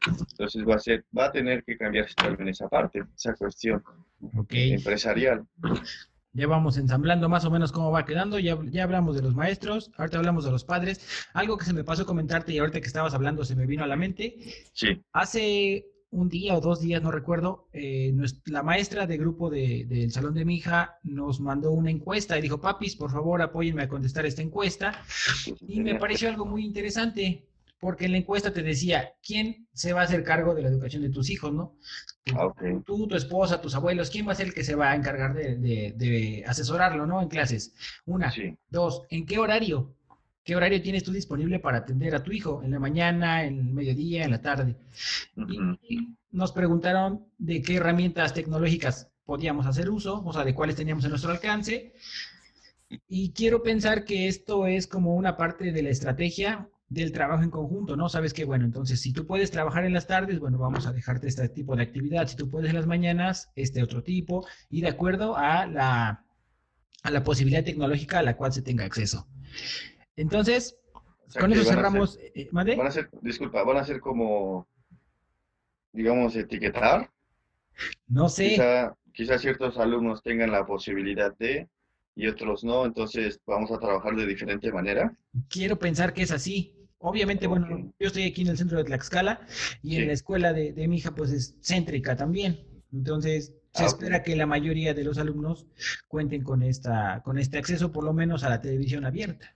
[0.07, 3.83] Entonces va a ser, va a tener que cambiarse también esa parte, esa cuestión
[4.51, 5.45] empresarial
[6.35, 9.91] ya vamos ensamblando más o menos cómo va quedando, ya, ya hablamos de los maestros,
[9.97, 11.01] ahorita hablamos de los padres.
[11.33, 13.87] Algo que se me pasó comentarte y ahorita que estabas hablando se me vino a
[13.87, 14.37] la mente.
[14.73, 15.03] Sí.
[15.13, 18.15] Hace un día o dos días, no recuerdo, eh,
[18.47, 22.61] la maestra de grupo del salón de mi hija nos mandó una encuesta y dijo,
[22.61, 25.03] papis, por favor, apóyenme a contestar esta encuesta.
[25.61, 27.49] Y me pareció algo muy interesante.
[27.81, 31.03] Porque en la encuesta te decía, ¿quién se va a hacer cargo de la educación
[31.03, 31.77] de tus hijos, no?
[32.35, 32.81] Okay.
[32.87, 35.35] Tú, tu esposa, tus abuelos, ¿quién va a ser el que se va a encargar
[35.35, 37.21] de, de, de asesorarlo, no?
[37.21, 37.75] En clases.
[38.07, 38.31] Una.
[38.31, 38.57] Sí.
[38.71, 39.95] Dos, ¿en qué horario?
[40.45, 42.63] ¿Qué horario tienes tú disponible para atender a tu hijo?
[42.63, 44.77] ¿En la mañana, en el mediodía, en la tarde?
[45.37, 45.59] Y,
[45.97, 51.05] y nos preguntaron de qué herramientas tecnológicas podíamos hacer uso, o sea, de cuáles teníamos
[51.05, 51.95] a nuestro alcance.
[53.09, 57.51] Y quiero pensar que esto es como una parte de la estrategia del trabajo en
[57.51, 58.09] conjunto, ¿no?
[58.09, 61.27] Sabes que, bueno, entonces, si tú puedes trabajar en las tardes, bueno, vamos a dejarte
[61.29, 62.27] este tipo de actividad.
[62.29, 66.25] Si tú puedes en las mañanas, este otro tipo, y de acuerdo a la,
[67.03, 69.27] a la posibilidad tecnológica a la cual se tenga acceso.
[70.17, 72.15] Entonces, O sea con eso cerramos.
[72.15, 72.77] ser- eh, ¿mande?
[72.77, 74.69] van a ser, disculpa, van a ser como,
[75.93, 77.11] digamos, etiquetar.
[78.07, 78.51] No sé.
[78.51, 81.69] Quizá, quizá ciertos alumnos tengan la posibilidad de
[82.15, 85.17] y otros no, entonces vamos a trabajar de diferente manera.
[85.49, 86.75] Quiero pensar que es así.
[86.99, 89.47] Obviamente, bueno, yo estoy aquí en el centro de Tlaxcala
[89.83, 92.61] y en la escuela de, de mi hija, pues es céntrica también.
[92.93, 95.67] Entonces, se Ah, espera que la mayoría de los alumnos
[96.09, 99.55] cuenten con esta, con este acceso, por lo menos a la televisión abierta.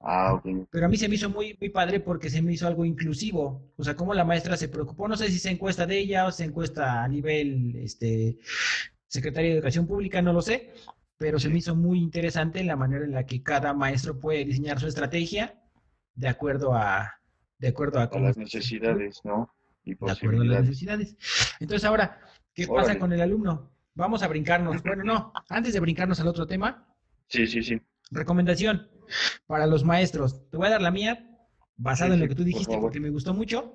[0.00, 0.66] Ah, ok.
[0.70, 3.72] Pero a mí se me hizo muy, muy padre porque se me hizo algo inclusivo.
[3.76, 5.06] O sea, cómo la maestra se preocupó.
[5.06, 8.38] No sé si se encuesta de ella o se encuesta a nivel este,
[9.06, 10.70] Secretaría de Educación Pública, no lo sé.
[11.22, 14.80] Pero se me hizo muy interesante la manera en la que cada maestro puede diseñar
[14.80, 15.54] su estrategia
[16.16, 17.12] de acuerdo a,
[17.58, 19.48] de acuerdo a A las necesidades, ¿no?
[19.84, 21.16] Y de acuerdo a las necesidades.
[21.60, 22.18] Entonces, ahora,
[22.54, 23.70] ¿qué pasa con el alumno?
[23.94, 24.82] Vamos a brincarnos.
[24.82, 26.88] Bueno, no, antes de brincarnos al otro tema,
[27.28, 27.80] Sí, sí, sí.
[28.10, 28.90] recomendación
[29.46, 30.50] para los maestros.
[30.50, 31.38] Te voy a dar la mía,
[31.76, 32.82] basada Sí, en lo que tú por dijiste, favor.
[32.86, 33.74] porque me gustó mucho.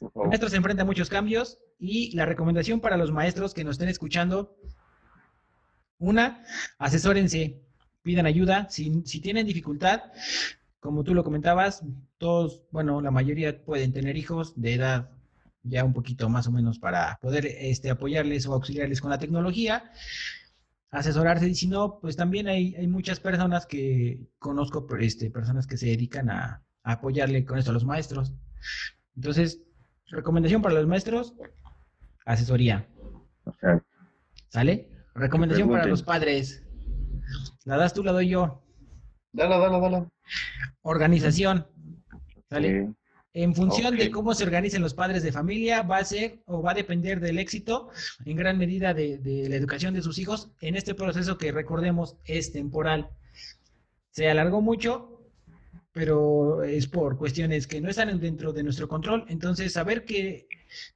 [0.00, 3.62] Por El maestro se enfrenta a muchos cambios y la recomendación para los maestros que
[3.62, 4.56] nos estén escuchando,
[5.98, 6.44] una,
[6.78, 7.60] asesórense,
[8.02, 8.68] pidan ayuda.
[8.70, 10.02] Si, si tienen dificultad,
[10.80, 11.82] como tú lo comentabas,
[12.18, 15.10] todos, bueno, la mayoría pueden tener hijos de edad
[15.62, 19.90] ya un poquito más o menos para poder este, apoyarles o auxiliarles con la tecnología,
[20.90, 21.48] asesorarse.
[21.48, 25.86] Y si no, pues también hay, hay muchas personas que conozco, este, personas que se
[25.86, 28.32] dedican a, a apoyarle con esto a los maestros.
[29.16, 29.60] Entonces,
[30.06, 31.34] recomendación para los maestros,
[32.24, 32.86] asesoría.
[33.44, 33.82] Ok.
[34.48, 34.95] ¿Sale?
[35.16, 36.62] Recomendación para los padres.
[37.64, 38.62] La das tú, la doy yo.
[39.32, 40.08] Dale, dale, dale.
[40.82, 41.66] Organización.
[42.48, 42.86] ¿Sale?
[42.86, 42.94] Sí.
[43.32, 46.70] En función de cómo se organicen los padres de familia, va a ser o va
[46.70, 47.90] a depender del éxito
[48.24, 52.16] en gran medida de, de la educación de sus hijos en este proceso que recordemos
[52.24, 53.10] es temporal.
[54.10, 55.20] Se alargó mucho,
[55.92, 59.24] pero es por cuestiones que no están dentro de nuestro control.
[59.28, 60.46] Entonces, saber que,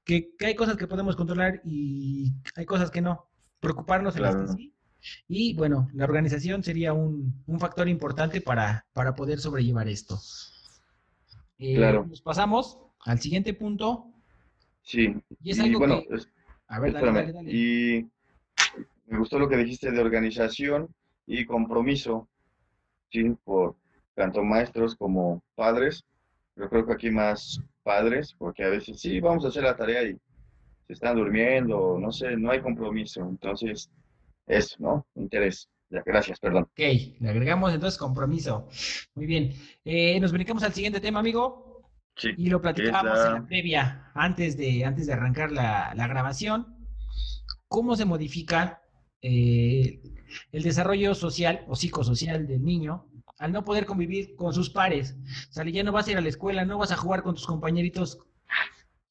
[0.05, 3.30] que, que hay cosas que podemos controlar y hay cosas que no.
[3.61, 4.75] Preocuparnos en las que sí.
[5.29, 10.19] Y bueno, la organización sería un, un factor importante para, para poder sobrellevar esto.
[11.59, 12.07] Eh, Claro.
[12.07, 14.07] Nos pasamos al siguiente punto.
[14.83, 15.15] Sí.
[15.43, 16.17] Y es Y algo bueno, que...
[16.17, 16.29] es-
[16.69, 17.51] A ver, dale, dale, dale.
[17.53, 18.07] Y
[19.07, 20.89] me gustó lo que dijiste de organización
[21.27, 22.29] y compromiso,
[23.11, 23.77] sí, por
[24.15, 26.05] tanto maestros como padres.
[26.57, 30.03] Yo creo que aquí más padres, porque a veces sí, vamos a hacer la tarea
[30.03, 30.19] y
[30.91, 33.21] se están durmiendo, no sé, no hay compromiso.
[33.21, 33.89] Entonces,
[34.49, 35.07] eso, ¿no?
[35.15, 35.69] Interés.
[35.89, 36.65] Ya, gracias, perdón.
[36.65, 36.81] Ok,
[37.21, 38.67] le agregamos entonces compromiso.
[39.15, 39.53] Muy bien.
[39.85, 41.89] Eh, nos brincamos al siguiente tema, amigo.
[42.17, 42.31] Sí.
[42.37, 46.77] Y lo platicábamos la- en la previa, antes de, antes de arrancar la, la grabación.
[47.69, 48.83] ¿Cómo se modifica
[49.23, 50.01] eh,
[50.51, 53.07] el desarrollo social o psicosocial del niño
[53.39, 55.17] al no poder convivir con sus pares?
[55.51, 57.37] O sea, ya no vas a ir a la escuela, no vas a jugar con
[57.37, 58.19] tus compañeritos.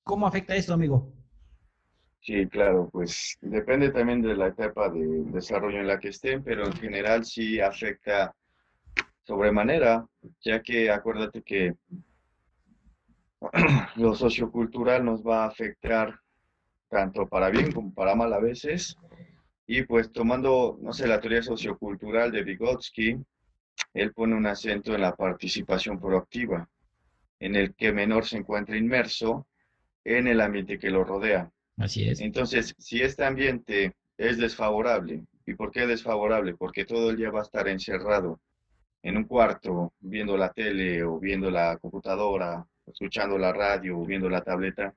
[0.04, 1.13] ¿Cómo afecta esto, amigo?
[2.21, 6.65] Sí, claro, pues depende también de la etapa de desarrollo en la que estén, pero
[6.65, 8.36] en general sí afecta
[9.23, 10.05] sobremanera,
[10.41, 11.75] ya que acuérdate que
[13.95, 16.19] lo sociocultural nos va a afectar
[16.89, 18.97] tanto para bien como para mal a veces.
[19.65, 23.17] Y pues tomando, no sé, la teoría sociocultural de Vygotsky,
[23.93, 26.67] él pone un acento en la participación proactiva,
[27.39, 29.47] en el que menor se encuentra inmerso
[30.03, 31.49] en el ambiente que lo rodea.
[31.80, 32.20] Así es.
[32.20, 36.56] Entonces, si este ambiente es desfavorable, ¿y por qué desfavorable?
[36.56, 38.39] Porque todo el día va a estar encerrado
[39.02, 44.30] en un cuarto, viendo la tele o viendo la computadora, escuchando la radio o viendo
[44.30, 44.94] la tableta.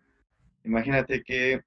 [0.64, 1.62] Imagínate que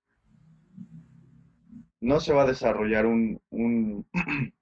[2.02, 4.06] no se va a desarrollar un, un,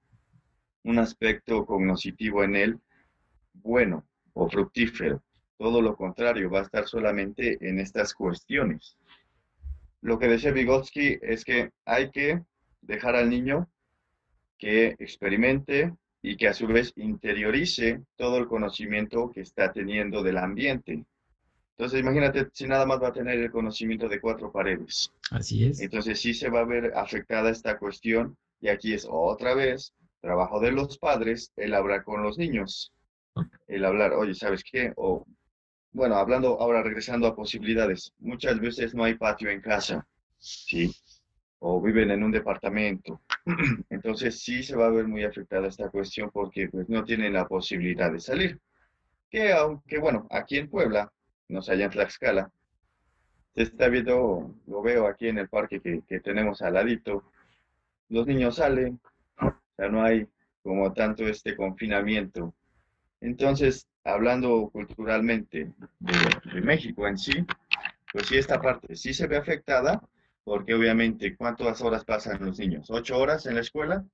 [0.84, 2.80] un aspecto cognoscitivo en él
[3.54, 5.24] bueno o fructífero.
[5.58, 8.98] Todo lo contrario, va a estar solamente en estas cuestiones.
[10.04, 12.42] Lo que decía Vygotsky es que hay que
[12.82, 13.70] dejar al niño
[14.60, 20.40] que experimente y que a su vez interiorice todo el conocimiento que está teniendo del
[20.40, 21.06] ambiente.
[21.78, 25.10] Entonces, imagínate si nada más va a tener el conocimiento de cuatro paredes.
[25.32, 25.80] Así es.
[25.80, 30.60] Entonces, sí se va a ver afectada esta cuestión y aquí es otra vez trabajo
[30.60, 32.92] de los padres el hablar con los niños.
[33.68, 34.92] El hablar, oye, ¿sabes qué?
[34.98, 35.26] O,
[35.94, 40.06] bueno, hablando ahora, regresando a posibilidades, muchas veces no hay patio en casa,
[40.40, 40.94] ¿sí?
[41.60, 43.22] O viven en un departamento.
[43.90, 47.48] Entonces, sí se va a ver muy afectada esta cuestión porque pues, no tienen la
[47.48, 48.60] posibilidad de salir.
[49.30, 51.12] Que aunque, bueno, aquí en Puebla,
[51.48, 52.52] no sé, allá en Tlaxcala,
[53.56, 57.24] se está viendo, lo veo aquí en el parque que, que tenemos al ladito,
[58.10, 59.00] los niños salen,
[59.76, 60.28] sea, no hay
[60.62, 62.54] como tanto este confinamiento.
[63.22, 66.14] Entonces, hablando culturalmente de,
[66.54, 67.46] de, México en sí,
[68.12, 70.02] pues sí, esta parte sí se ve afectada,
[70.44, 72.90] porque obviamente, ¿cuántas horas pasan los niños?
[72.90, 74.06] ¿Ocho horas en la escuela?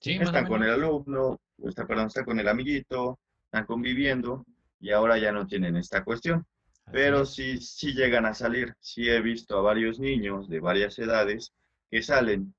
[0.00, 4.44] Sí, están con el alumno, está, perdón, están con el amiguito, están conviviendo,
[4.80, 6.46] y ahora ya no tienen esta cuestión.
[6.90, 8.74] Pero sí, sí llegan a salir.
[8.80, 11.52] Sí he visto a varios niños de varias edades
[11.90, 12.54] que salen.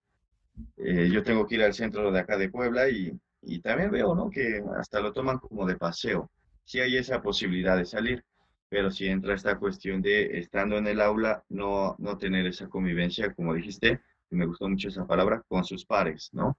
[0.78, 4.13] Eh, yo tengo que ir al centro de acá de Puebla y, y también veo,
[4.13, 4.30] ¿no?
[4.30, 6.30] Que hasta lo toman como de paseo.
[6.69, 8.23] Sí hay esa posibilidad de salir,
[8.69, 13.34] pero si entra esta cuestión de estando en el aula, no, no tener esa convivencia,
[13.34, 16.58] como dijiste, y me gustó mucho esa palabra, con sus pares, ¿no?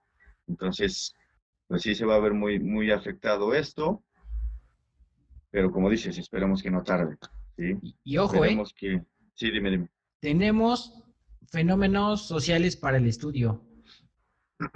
[0.48, 1.14] Entonces,
[1.68, 4.02] pues sí se va a ver muy, muy afectado esto
[5.50, 7.16] pero como dices, esperemos que no tarde.
[7.56, 7.76] ¿sí?
[8.04, 8.56] Y, ojo, ¿eh?
[8.76, 9.02] Que...
[9.34, 9.88] Sí, dime, dime.
[10.20, 11.02] Tenemos
[11.48, 13.64] fenómenos sociales para el estudio.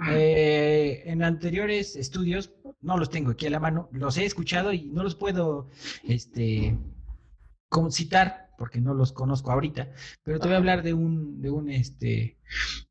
[0.09, 4.85] Eh, en anteriores estudios, no los tengo aquí a la mano, los he escuchado y
[4.85, 5.69] no los puedo
[6.03, 6.77] este,
[7.91, 9.91] citar porque no los conozco ahorita,
[10.23, 12.37] pero te voy a hablar de un, de un, este,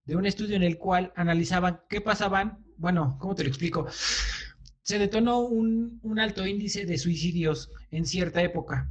[0.05, 3.87] de un estudio en el cual analizaban qué pasaban, bueno, ¿cómo te lo explico?
[4.85, 8.89] se detonó un, alto índice de suicidios en cierta época,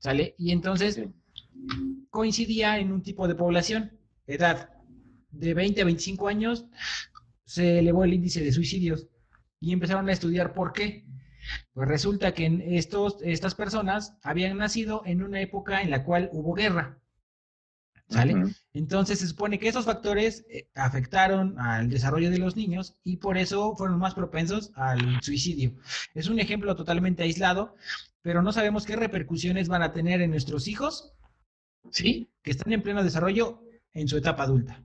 [0.00, 0.34] ¿sale?
[0.38, 1.00] Y entonces
[2.10, 3.92] coincidía en un tipo de población,
[4.26, 4.70] edad
[5.30, 6.66] de 20 a 25 años,
[7.50, 9.08] se elevó el índice de suicidios
[9.58, 11.04] y empezaron a estudiar por qué.
[11.72, 16.54] Pues resulta que estos, estas personas habían nacido en una época en la cual hubo
[16.54, 17.00] guerra.
[18.08, 18.54] ¿Sale?
[18.72, 23.36] Entonces se supone que esos factores eh, afectaron al desarrollo de los niños y por
[23.36, 25.74] eso fueron más propensos al suicidio.
[26.14, 27.74] Es un ejemplo totalmente aislado,
[28.22, 31.14] pero no sabemos qué repercusiones van a tener en nuestros hijos,
[31.90, 32.30] ¿sí?
[32.42, 34.84] Que están en pleno desarrollo en su etapa adulta.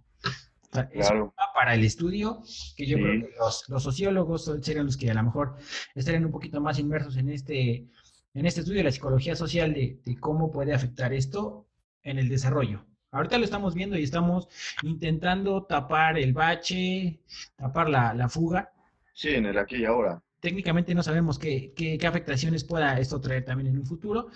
[0.91, 2.41] Eso para el estudio,
[2.75, 5.55] que yo creo que los, sociólogos serían los que a lo mejor
[5.93, 7.87] estarían un poquito más inmersos en este,
[8.33, 11.67] en este estudio de la psicología social de cómo puede afectar esto
[12.03, 12.85] en el desarrollo.
[13.15, 14.49] Ahorita lo estamos viendo y estamos
[14.83, 17.21] intentando tapar el bache,
[17.55, 18.73] tapar la, fuga.
[19.13, 20.21] Sí, en el aquí y ahora.
[20.41, 24.27] Técnicamente no sabemos qué, qué, afectaciones pueda esto traer también en un futuro,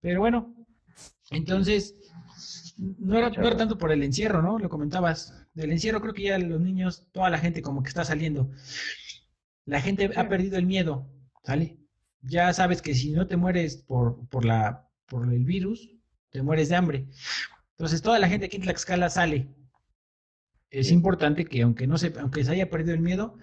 [0.00, 0.54] pero bueno,
[1.30, 1.96] entonces
[2.78, 4.58] no era, no tanto por el encierro, ¿no?
[4.58, 5.34] Lo comentabas.
[5.54, 8.50] Del encierro creo que ya los niños, toda la gente como que está saliendo.
[9.64, 11.08] La gente ha perdido el miedo,
[11.44, 11.78] ¿sale?
[12.22, 15.90] Ya sabes que si no te mueres por, por, la, por el virus,
[16.30, 17.06] te mueres de hambre.
[17.72, 19.48] Entonces, toda la gente aquí en Tlaxcala sale.
[20.70, 23.36] Es importante que, aunque no se, aunque se haya perdido el miedo,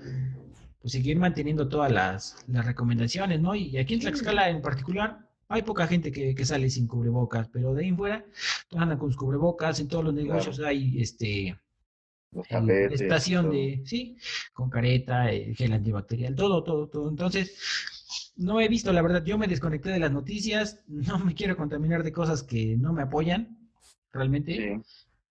[0.80, 3.56] pues seguir manteniendo todas las, recomendaciones, ¿no?
[3.56, 7.84] Y aquí en Tlaxcala en particular, hay poca gente que, sale sin cubrebocas, pero de
[7.84, 8.26] ahí en fuera,
[8.70, 11.58] todos andan con sus cubrebocas, en todos los negocios hay este
[12.92, 14.18] estación de, sí,
[14.54, 17.10] con careta, eh, gel antibacterial, todo, todo, todo.
[17.10, 17.58] Entonces,
[18.38, 22.04] no he visto, la verdad, yo me desconecté de las noticias, no me quiero contaminar
[22.04, 23.58] de cosas que no me apoyan,
[24.14, 24.82] realmente.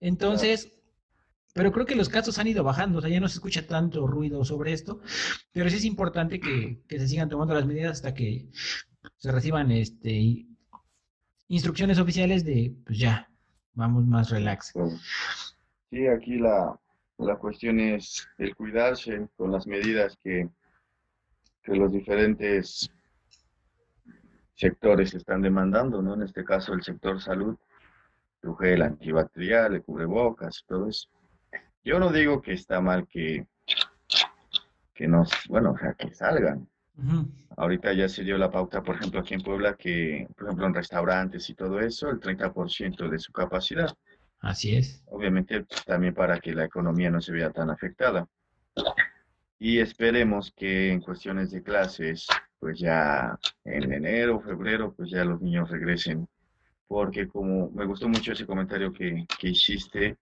[0.00, 0.72] Entonces,
[1.52, 4.06] pero creo que los casos han ido bajando, o sea, ya no se escucha tanto
[4.06, 5.00] ruido sobre esto,
[5.52, 8.48] pero sí es importante que, se sigan tomando las medidas hasta que
[9.16, 10.46] se reciban este
[11.48, 13.28] instrucciones oficiales de, pues ya,
[13.74, 14.72] vamos más relax.
[15.90, 16.78] Sí, aquí la,
[17.18, 20.48] la cuestión es el cuidarse con las medidas que,
[21.62, 22.90] que los diferentes
[24.54, 26.14] sectores están demandando, ¿no?
[26.14, 27.56] En este caso el sector salud
[28.40, 31.08] tu gel antibacterial, el cubrebocas, todo eso.
[31.84, 33.46] Yo no digo que está mal que,
[34.94, 36.68] que nos, bueno, o sea, que salgan.
[37.60, 40.74] Ahorita ya se dio la pauta, por ejemplo, aquí en Puebla, que, por ejemplo, en
[40.74, 43.94] restaurantes y todo eso, el 30% de su capacidad.
[44.40, 45.02] Así es.
[45.06, 48.26] Obviamente también para que la economía no se vea tan afectada.
[49.58, 52.26] Y esperemos que en cuestiones de clases,
[52.58, 56.26] pues ya en enero, febrero, pues ya los niños regresen
[56.90, 60.18] porque como me gustó mucho ese comentario que, hiciste,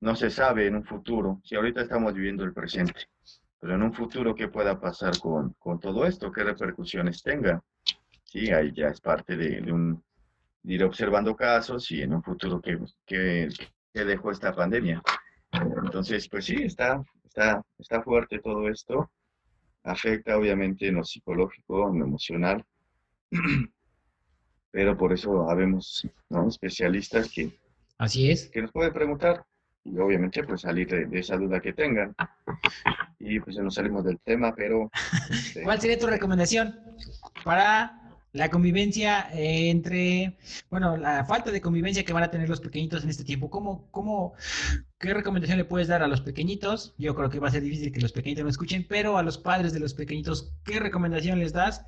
[0.00, 3.06] no se sabe en un futuro, si ahorita estamos viviendo el presente,
[3.60, 7.62] pero en un futuro qué pueda pasar con, todo esto, qué repercusiones tenga.
[8.24, 10.02] Sí, ahí ya es parte de, un,
[10.64, 13.48] ir observando casos y en un futuro que, que,
[13.92, 15.02] que dejó esta pandemia.
[15.52, 19.10] Entonces, pues sí, está, está, está fuerte todo esto.
[19.82, 22.64] Afecta obviamente en lo psicológico, en lo emocional.
[24.70, 26.48] Pero por eso habemos ¿no?
[26.48, 27.58] especialistas que,
[27.98, 28.48] Así es.
[28.48, 29.44] que nos pueden preguntar
[29.84, 32.14] y obviamente pues salir de, esa duda que tengan.
[33.18, 34.90] Y pues ya nos salimos del tema, pero...
[35.30, 36.78] Este ¿Cuál sería tu recomendación
[37.44, 38.00] para
[38.32, 40.36] la convivencia entre,
[40.70, 43.50] bueno, la falta de convivencia que van a tener los pequeñitos en este tiempo.
[43.50, 44.34] ¿Cómo, cómo,
[44.98, 46.94] qué recomendación le puedes dar a los pequeñitos?
[46.96, 49.38] Yo creo que va a ser difícil que los pequeñitos lo escuchen, pero a los
[49.38, 51.84] padres de los pequeñitos, ¿qué recomendación les das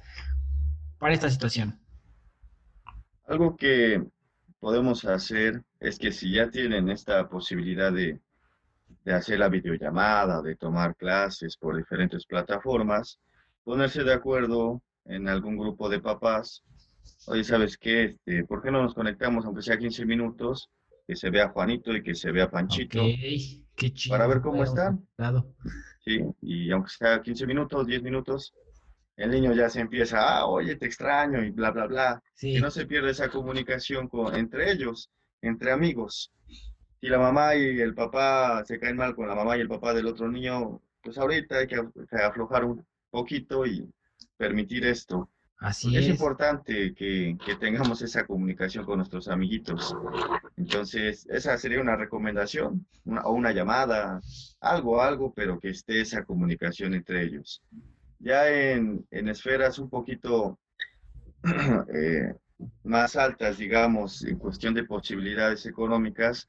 [0.99, 1.79] para esta situación?
[3.27, 4.03] Algo que
[4.63, 8.21] podemos hacer es que si ya tienen esta posibilidad de,
[9.05, 13.19] de hacer la videollamada, de tomar clases por diferentes plataformas,
[13.65, 16.63] ponerse de acuerdo en algún grupo de papás,
[17.27, 18.05] oye, ¿sabes qué?
[18.05, 20.71] Este, ¿Por qué no nos conectamos, aunque sea 15 minutos,
[21.09, 23.03] que se vea Juanito y que se vea Panchito?
[23.75, 24.17] qué chido.
[24.17, 25.05] Para ver cómo están.
[26.05, 28.55] Sí, y aunque sea 15 minutos, 10 minutos,
[29.23, 32.23] el niño ya se empieza, ah, oye, te extraño y bla, bla, bla.
[32.39, 36.33] Que no se pierda esa comunicación con, entre ellos, entre amigos.
[37.01, 39.95] Si la mamá y el papá se caen mal con la mamá y el papá
[39.95, 41.81] del otro niño, pues ahorita hay que
[42.17, 43.89] aflojar un poquito y
[44.37, 45.29] permitir esto.
[45.59, 46.09] Así es.
[46.09, 49.95] importante que, tengamos esa comunicación con nuestros amiguitos.
[50.57, 52.85] Entonces, esa sería una recomendación,
[53.23, 54.21] o una llamada,
[54.61, 57.63] algo, algo, pero que esté esa comunicación entre ellos.
[58.23, 60.59] Ya en, en esferas un poquito
[61.93, 62.33] eh,
[62.85, 66.49] más altas, digamos, en cuestión de posibilidades económicas,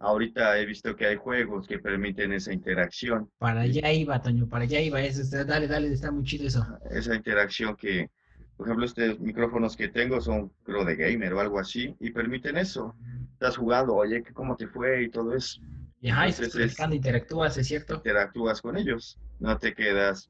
[0.00, 3.30] ahorita he visto que hay juegos que permiten esa interacción.
[3.38, 6.66] Para allá iba, Toño, para allá iba, eso, dale, dale, está muy chido eso.
[6.90, 8.10] Esa interacción que,
[8.56, 12.56] por ejemplo, estos micrófonos que tengo son, creo, de gamer o algo así, y permiten
[12.56, 12.96] eso.
[13.34, 15.04] Estás jugando, oye, ¿cómo te fue?
[15.04, 15.60] Y todo eso.
[16.00, 17.94] Y ajá, Entonces, interactúas, ¿es cierto?
[17.94, 20.28] Interactúas con ellos, no te quedas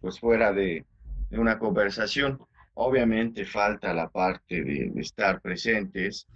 [0.00, 0.84] pues fuera de,
[1.30, 2.40] de una conversación.
[2.74, 6.26] Obviamente falta la parte de, estar presentes,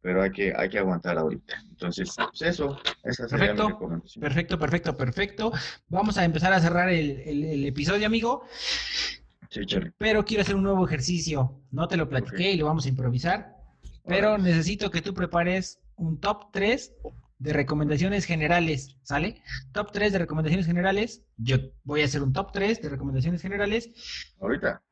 [0.00, 1.54] pero hay que, hay que aguantar ahorita.
[1.68, 5.52] Entonces, pues eso, esa sería perfecto, mi Perfecto, perfecto, perfecto.
[5.88, 8.44] Vamos a empezar a cerrar el, episodio, amigo.
[9.50, 9.62] Sí,
[9.98, 11.60] pero quiero hacer un nuevo ejercicio.
[11.72, 13.56] No te lo platiqué y lo vamos a improvisar.
[14.06, 16.94] Pero necesito que tú prepares un top 3
[17.40, 19.42] de recomendaciones generales, ¿sale?
[19.72, 21.24] Top 3 de recomendaciones generales.
[21.38, 24.34] Yo voy a hacer un top 3 de recomendaciones generales.
[24.40, 24.82] Ahorita.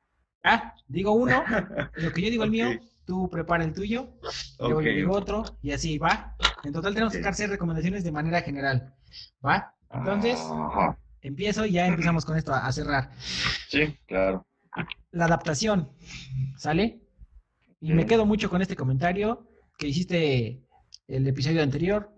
[0.42, 1.44] Ah, digo uno,
[1.94, 2.68] lo que yo digo el mío,
[3.04, 4.14] tú prepara el tuyo,
[4.58, 6.36] yo digo otro, y así va.
[6.64, 8.94] En total tenemos que hacer recomendaciones de manera general,
[9.44, 9.74] ¿va?
[9.90, 10.40] Entonces,
[11.20, 13.10] empiezo y ya empezamos con esto a, cerrar.
[13.68, 14.46] Sí, claro.
[15.10, 15.90] La adaptación,
[16.56, 17.02] ¿sale?
[17.80, 20.66] Y me quedo mucho con este comentario que hiciste
[21.08, 22.14] el episodio anterior.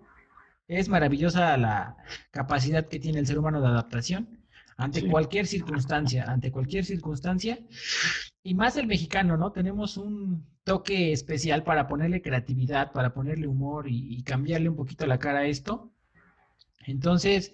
[0.71, 1.97] Es maravillosa la
[2.31, 4.39] capacidad que tiene el ser humano de adaptación
[4.77, 7.59] ante cualquier circunstancia, ante cualquier circunstancia.
[8.45, 9.51] Y más el mexicano, ¿no?
[9.51, 15.19] Tenemos un toque especial para ponerle creatividad, para ponerle humor y, cambiarle un poquito la
[15.19, 15.91] cara a esto.
[16.87, 17.53] Entonces,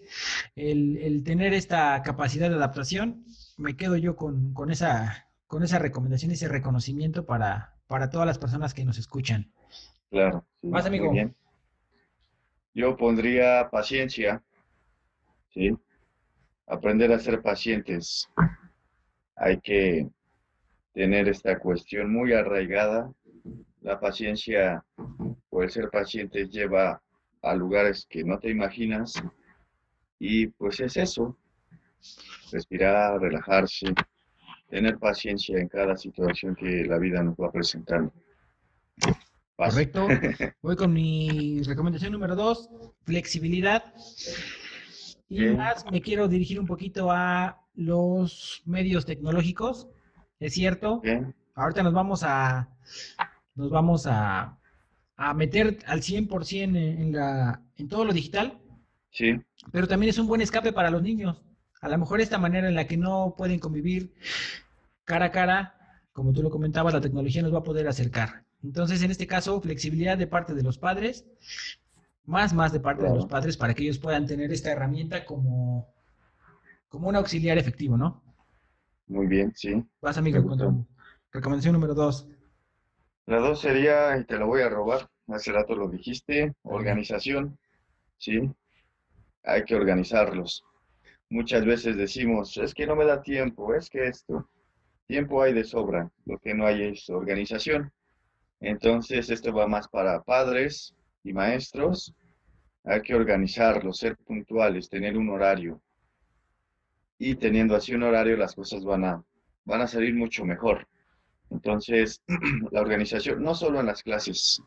[0.55, 3.25] el, tener esta capacidad de adaptación,
[3.57, 8.75] me quedo yo con, esa, con esa recomendación, ese reconocimiento para, para todas las personas
[8.75, 9.51] que nos escuchan.
[10.11, 10.45] Claro.
[10.61, 11.11] Más, amigo.
[12.77, 14.43] Yo pondría paciencia,
[15.49, 15.75] ¿sí?
[16.67, 18.29] aprender a ser pacientes.
[19.35, 20.07] Hay que
[20.93, 23.11] tener esta cuestión muy arraigada.
[23.81, 24.85] La paciencia
[25.49, 27.01] o el ser paciente lleva
[27.41, 29.15] a lugares que no te imaginas
[30.19, 31.35] y pues es eso,
[32.53, 33.87] respirar, relajarse,
[34.69, 38.13] tener paciencia en cada situación que la vida nos va presentando.
[39.57, 40.07] Correcto.
[40.63, 42.69] Voy con mi recomendación número dos,
[43.05, 43.95] flexibilidad.
[45.29, 49.89] Y más me quiero dirigir un poquito a los medios tecnológicos.
[50.39, 51.03] Es cierto.
[51.55, 52.69] Ahorita nos vamos a
[53.55, 54.59] nos vamos a,
[55.17, 58.59] a meter al 100% en, en, la, en todo lo digital.
[59.11, 59.41] Sí.
[59.73, 61.43] Pero también es un buen escape para los niños.
[61.81, 64.13] A lo mejor esta manera en la que no pueden convivir
[65.05, 68.46] cara a cara, como tú lo comentabas, la tecnología nos va a poder acercar.
[68.63, 71.27] Entonces, en este caso, flexibilidad de parte de los padres,
[72.25, 75.95] más, más de parte de los padres para que ellos puedan tener esta herramienta como,
[76.89, 78.23] como un auxiliar efectivo, ¿no?
[79.07, 79.85] Muy bien, sí.
[80.01, 80.89] Vas, amigo, con
[81.33, 82.29] recomendación número dos.
[83.27, 87.59] La dos sería, y te lo voy a robar, hace rato lo dijiste, organización,
[88.19, 88.51] ¿sí?
[89.45, 90.65] Hay que organizarlos.
[91.29, 94.49] Muchas veces decimos, es que no me da tiempo, es que esto,
[95.07, 97.93] tiempo hay de sobra, lo que no hay es organización.
[98.61, 102.15] Entonces, esto va más para padres y maestros.
[102.85, 105.81] Hay que organizarlo, ser puntuales, tener un horario.
[107.19, 109.25] Y teniendo así un horario, las cosas van a,
[109.65, 110.87] van a salir mucho mejor.
[111.51, 112.23] Entonces,
[112.71, 114.63] la organización, no solo en las clases,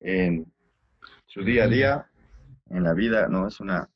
[0.00, 0.50] en
[1.26, 2.10] su día a día,
[2.70, 3.88] en la vida, no, es una,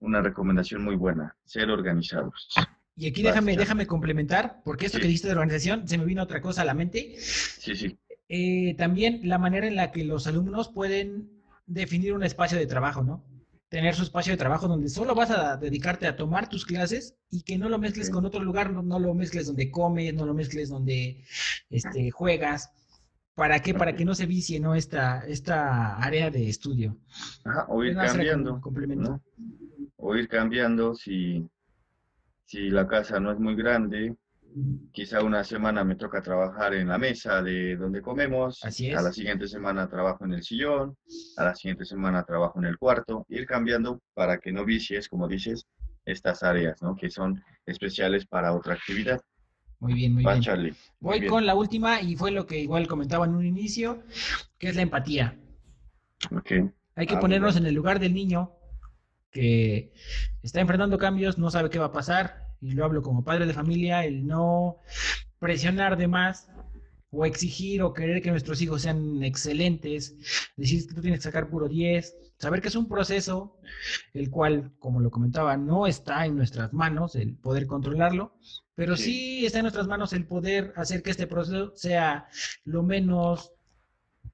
[0.00, 2.48] una recomendación muy buena, ser organizados.
[2.96, 6.40] Y aquí déjame, déjame complementar, porque esto que dijiste de organización, se me vino otra
[6.40, 7.14] cosa a la mente.
[7.18, 7.98] Sí, sí.
[8.32, 11.28] Eh, también la manera en la que los alumnos pueden
[11.66, 13.24] definir un espacio de trabajo, ¿no?
[13.68, 17.42] Tener su espacio de trabajo donde solo vas a dedicarte a tomar tus clases y
[17.42, 20.68] que no lo mezcles con otro lugar, no, lo mezcles donde comes, no lo mezcles
[20.68, 21.24] donde
[21.70, 22.70] este, juegas.
[23.34, 23.74] ¿Para qué?
[23.74, 24.76] Para que no se vicie, ¿no?
[24.76, 26.98] Esta, esta área de estudio.
[27.44, 28.60] Ajá, o ir cambiando.
[28.60, 29.20] Complemento.
[29.96, 31.48] O ir cambiando si,
[32.44, 34.14] si la casa no es muy grande,
[34.92, 39.12] quizá una semana me toca trabajar en la mesa de donde comemos, Así a la
[39.12, 40.96] siguiente semana trabajo en el sillón,
[41.36, 45.28] a la siguiente semana trabajo en el cuarto, ir cambiando para que no vicies, como
[45.28, 45.66] dices,
[46.04, 46.96] estas áreas, ¿no?
[46.96, 49.20] Que son especiales para otra actividad.
[49.78, 50.76] Muy bien, muy bien.
[50.98, 54.02] Voy con la última y fue lo que igual comentaba en un inicio,
[54.58, 55.38] que es la empatía.
[56.30, 56.70] Okay.
[56.96, 58.52] Hay que ah, ponernos en el lugar del niño
[59.30, 59.94] que
[60.42, 63.54] está enfrentando cambios, no sabe qué va a pasar, y lo hablo como padre de
[63.54, 64.78] familia, el no
[65.38, 66.48] presionar de más
[67.10, 70.16] o exigir o querer que nuestros hijos sean excelentes,
[70.56, 73.58] decir que tú tienes que sacar puro 10, saber que es un proceso
[74.14, 78.34] el cual, como lo comentaba, no está en nuestras manos el poder controlarlo,
[78.74, 79.44] pero sí.
[79.44, 82.28] está en nuestras manos el poder hacer que este proceso sea
[82.64, 83.52] lo menos,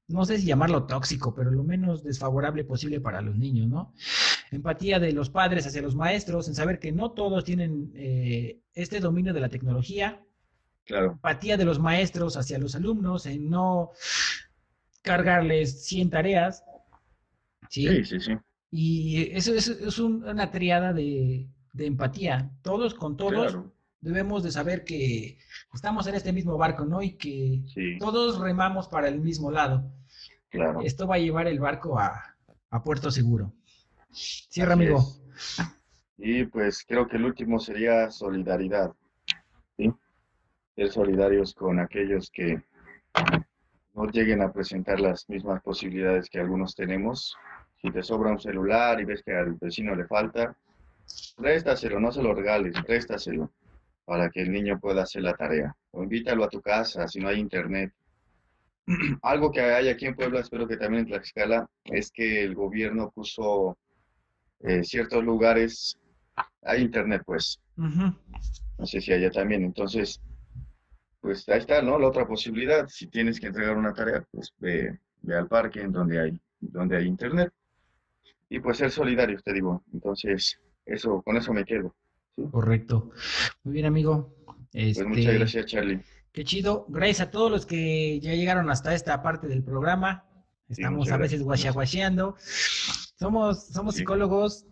[0.09, 3.95] no sé si llamarlo tóxico, pero lo menos desfavorable posible para los niños, ¿no?
[4.51, 9.01] Empatía de los padres hacia los maestros, en saber que no todos tienen eh, este
[9.01, 10.23] dominio de la tecnología.
[10.85, 11.13] Claro.
[11.13, 13.91] Empatía de los maestros hacia los alumnos, en no
[15.03, 16.65] cargarles 100 tareas.
[17.71, 18.33] Sí, sí, sí.
[18.71, 22.51] Y eso, es una triada de, empatía.
[22.63, 23.59] Todos con todos
[24.01, 25.39] debemos de saber que
[25.73, 27.03] estamos en este mismo barco, ¿no?
[27.03, 27.63] Y que
[27.99, 29.91] todos remamos para el mismo lado.
[30.51, 30.81] Claro.
[30.83, 32.37] Esto va a llevar el barco a,
[32.71, 33.53] a puerto seguro.
[34.11, 35.03] Cierra, amigo.
[36.19, 38.93] Y pues creo que el último sería solidaridad.
[39.77, 39.93] ¿sí?
[40.75, 42.63] Ser solidarios con aquellos que
[43.95, 47.37] no lleguen a presentar las mismas posibilidades que algunos tenemos.
[47.83, 50.57] Si te sobra un celular y ves que al vecino le falta,
[51.37, 53.51] préstaselo, no se lo regales, préstaselo
[54.07, 55.77] para que el niño pueda hacer la tarea.
[55.91, 57.93] O invítalo a tu casa si no hay internet.
[59.23, 63.11] Algo que hay aquí en Puebla, espero que también en Tlaxcala, es que el gobierno
[63.11, 63.77] puso
[64.61, 65.99] eh, ciertos lugares
[66.63, 67.61] hay internet, pues.
[67.77, 69.65] No sé si allá también.
[69.65, 70.21] Entonces,
[71.21, 71.99] pues ahí está, ¿no?
[71.99, 74.99] La otra posibilidad, si tienes que entregar una tarea, pues ve,
[75.29, 77.53] al parque en donde hay, donde hay internet.
[78.49, 79.83] Y pues ser solidario, te digo.
[79.93, 81.95] Entonces, eso, con eso me quedo.
[82.51, 83.11] Correcto.
[83.65, 84.35] Muy bien, amigo.
[84.73, 86.01] Pues muchas este, gracias, Charlie.
[86.33, 86.87] Qué chido.
[86.89, 90.25] Gracias a todos los que ya llegaron hasta esta parte del programa.
[90.69, 92.37] Estamos a veces guachaguacheando.
[93.19, 94.67] Somos, somos psicólogos,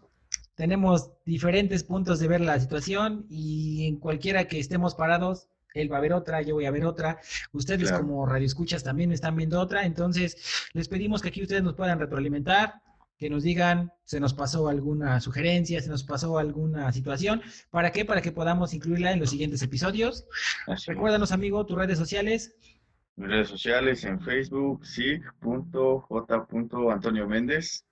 [0.55, 5.99] tenemos diferentes puntos de ver la situación y en cualquiera que estemos parados, él va
[5.99, 7.19] a ver otra, yo voy a ver otra,
[7.53, 10.37] ustedes como radioescuchas también están viendo otra, entonces
[10.73, 12.81] les pedimos que aquí ustedes nos puedan retroalimentar,
[13.19, 18.05] que nos digan, se nos pasó alguna sugerencia, se nos pasó alguna situación, ¿para qué?
[18.05, 20.27] Para que podamos incluirla en los siguientes episodios.
[20.87, 22.57] Recuérdanos, amigo, tus redes sociales.
[23.17, 25.29] Mis redes sociales en Facebook, sig.j.antonio
[27.29, 27.85] Méndez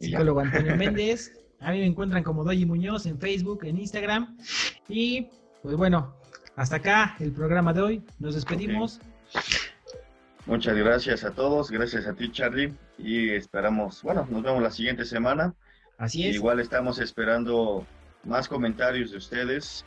[0.00, 1.32] psicólogo Antonio Méndez.
[1.60, 4.36] A mí me encuentran como Doyi Muñoz en Facebook, en Instagram.
[4.88, 5.28] Y
[5.62, 6.14] pues bueno,
[6.56, 8.02] hasta acá el programa de hoy.
[8.18, 9.00] Nos despedimos.
[10.46, 15.04] Muchas gracias a todos, gracias a ti Charlie y esperamos, bueno, nos vemos la siguiente
[15.04, 15.54] semana.
[15.98, 16.36] Así es.
[16.36, 17.84] Igual estamos esperando
[18.24, 19.84] más comentarios de ustedes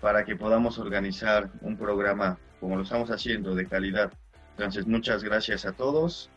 [0.00, 4.12] para que podamos organizar un programa como lo estamos haciendo de calidad.
[4.56, 6.30] Entonces, muchas gracias a todos.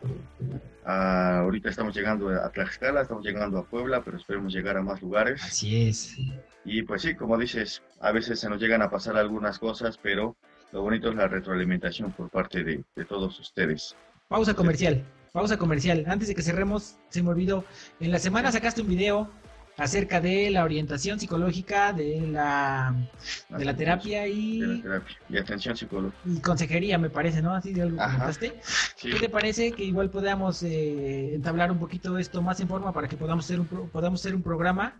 [0.85, 5.01] Ah, ahorita estamos llegando a Tlaxcala, estamos llegando a Puebla, pero esperemos llegar a más
[5.01, 5.43] lugares.
[5.43, 6.15] Así es.
[6.63, 10.37] Y pues sí, como dices, a veces se nos llegan a pasar algunas cosas, pero
[10.71, 13.95] lo bonito es la retroalimentación por parte de, de todos ustedes.
[14.29, 15.03] Pausa comercial,
[15.33, 16.05] pausa comercial.
[16.07, 17.65] Antes de que cerremos, se me olvidó.
[17.99, 19.29] En la semana sacaste un video
[19.77, 22.95] acerca de la orientación psicológica, de la,
[23.49, 24.59] de la terapia y...
[24.59, 26.17] De la terapia y atención psicológica.
[26.25, 27.53] Y consejería, me parece, ¿no?
[27.53, 28.53] Así de algo comentaste.
[29.01, 33.07] ¿Qué te parece que igual podamos eh, entablar un poquito esto más en forma para
[33.07, 34.95] que podamos hacer un, podamos hacer un programa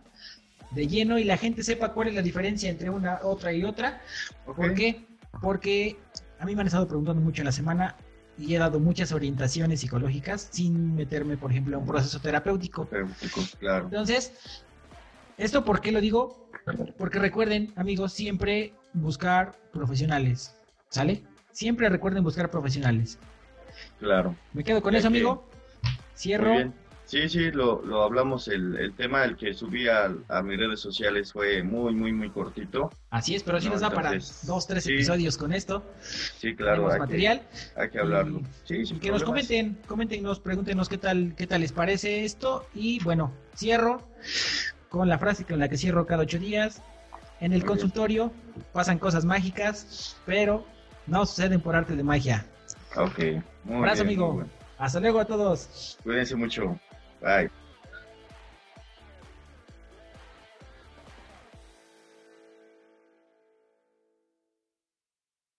[0.72, 4.00] de lleno y la gente sepa cuál es la diferencia entre una, otra y otra?
[4.44, 5.06] ¿Por qué?
[5.40, 5.96] Porque
[6.38, 7.96] a mí me han estado preguntando mucho en la semana
[8.36, 12.86] y he dado muchas orientaciones psicológicas sin meterme, por ejemplo, a un proceso terapéutico.
[12.86, 13.84] Terapéutico, claro.
[13.86, 14.32] Entonces,
[15.38, 16.48] ¿esto por qué lo digo?
[16.98, 20.56] Porque recuerden, amigos, siempre buscar profesionales,
[20.88, 21.22] ¿sale?
[21.52, 23.18] Siempre recuerden buscar profesionales.
[23.98, 24.34] Claro.
[24.52, 25.48] Me quedo con Ya eso, que- amigo.
[26.16, 26.72] Cierro.
[27.06, 28.48] Sí, sí, lo, lo hablamos.
[28.48, 32.30] El, el tema el que subí a, a mis redes sociales fue muy, muy, muy
[32.30, 32.90] cortito.
[33.10, 34.12] Así es, pero sí No, nos da para
[34.44, 34.94] dos, tres sí.
[34.94, 35.84] episodios con esto.
[36.02, 36.90] Sí, claro.
[36.90, 37.42] Hay material.
[37.74, 38.40] Que, hay que hablarlo.
[38.40, 38.44] Y-
[38.86, 42.66] Sí, Y que nos comenten, coméntenos, pregúntenos qué tal, qué tal les parece esto.
[42.74, 44.02] Y bueno, cierro
[44.88, 46.82] con la frase con la que cierro cada ocho días.
[47.40, 47.66] En el Muy bien.
[47.66, 48.32] consultorio
[48.72, 50.64] pasan cosas mágicas, pero
[51.06, 52.46] no suceden por arte de magia.
[52.96, 53.18] Ok.
[53.64, 54.26] Muy Abrazo, bien, amigo.
[54.28, 54.50] muy bueno.
[54.78, 55.98] Hasta luego a todos.
[56.02, 56.78] Cuídense mucho.
[57.24, 57.48] Bye.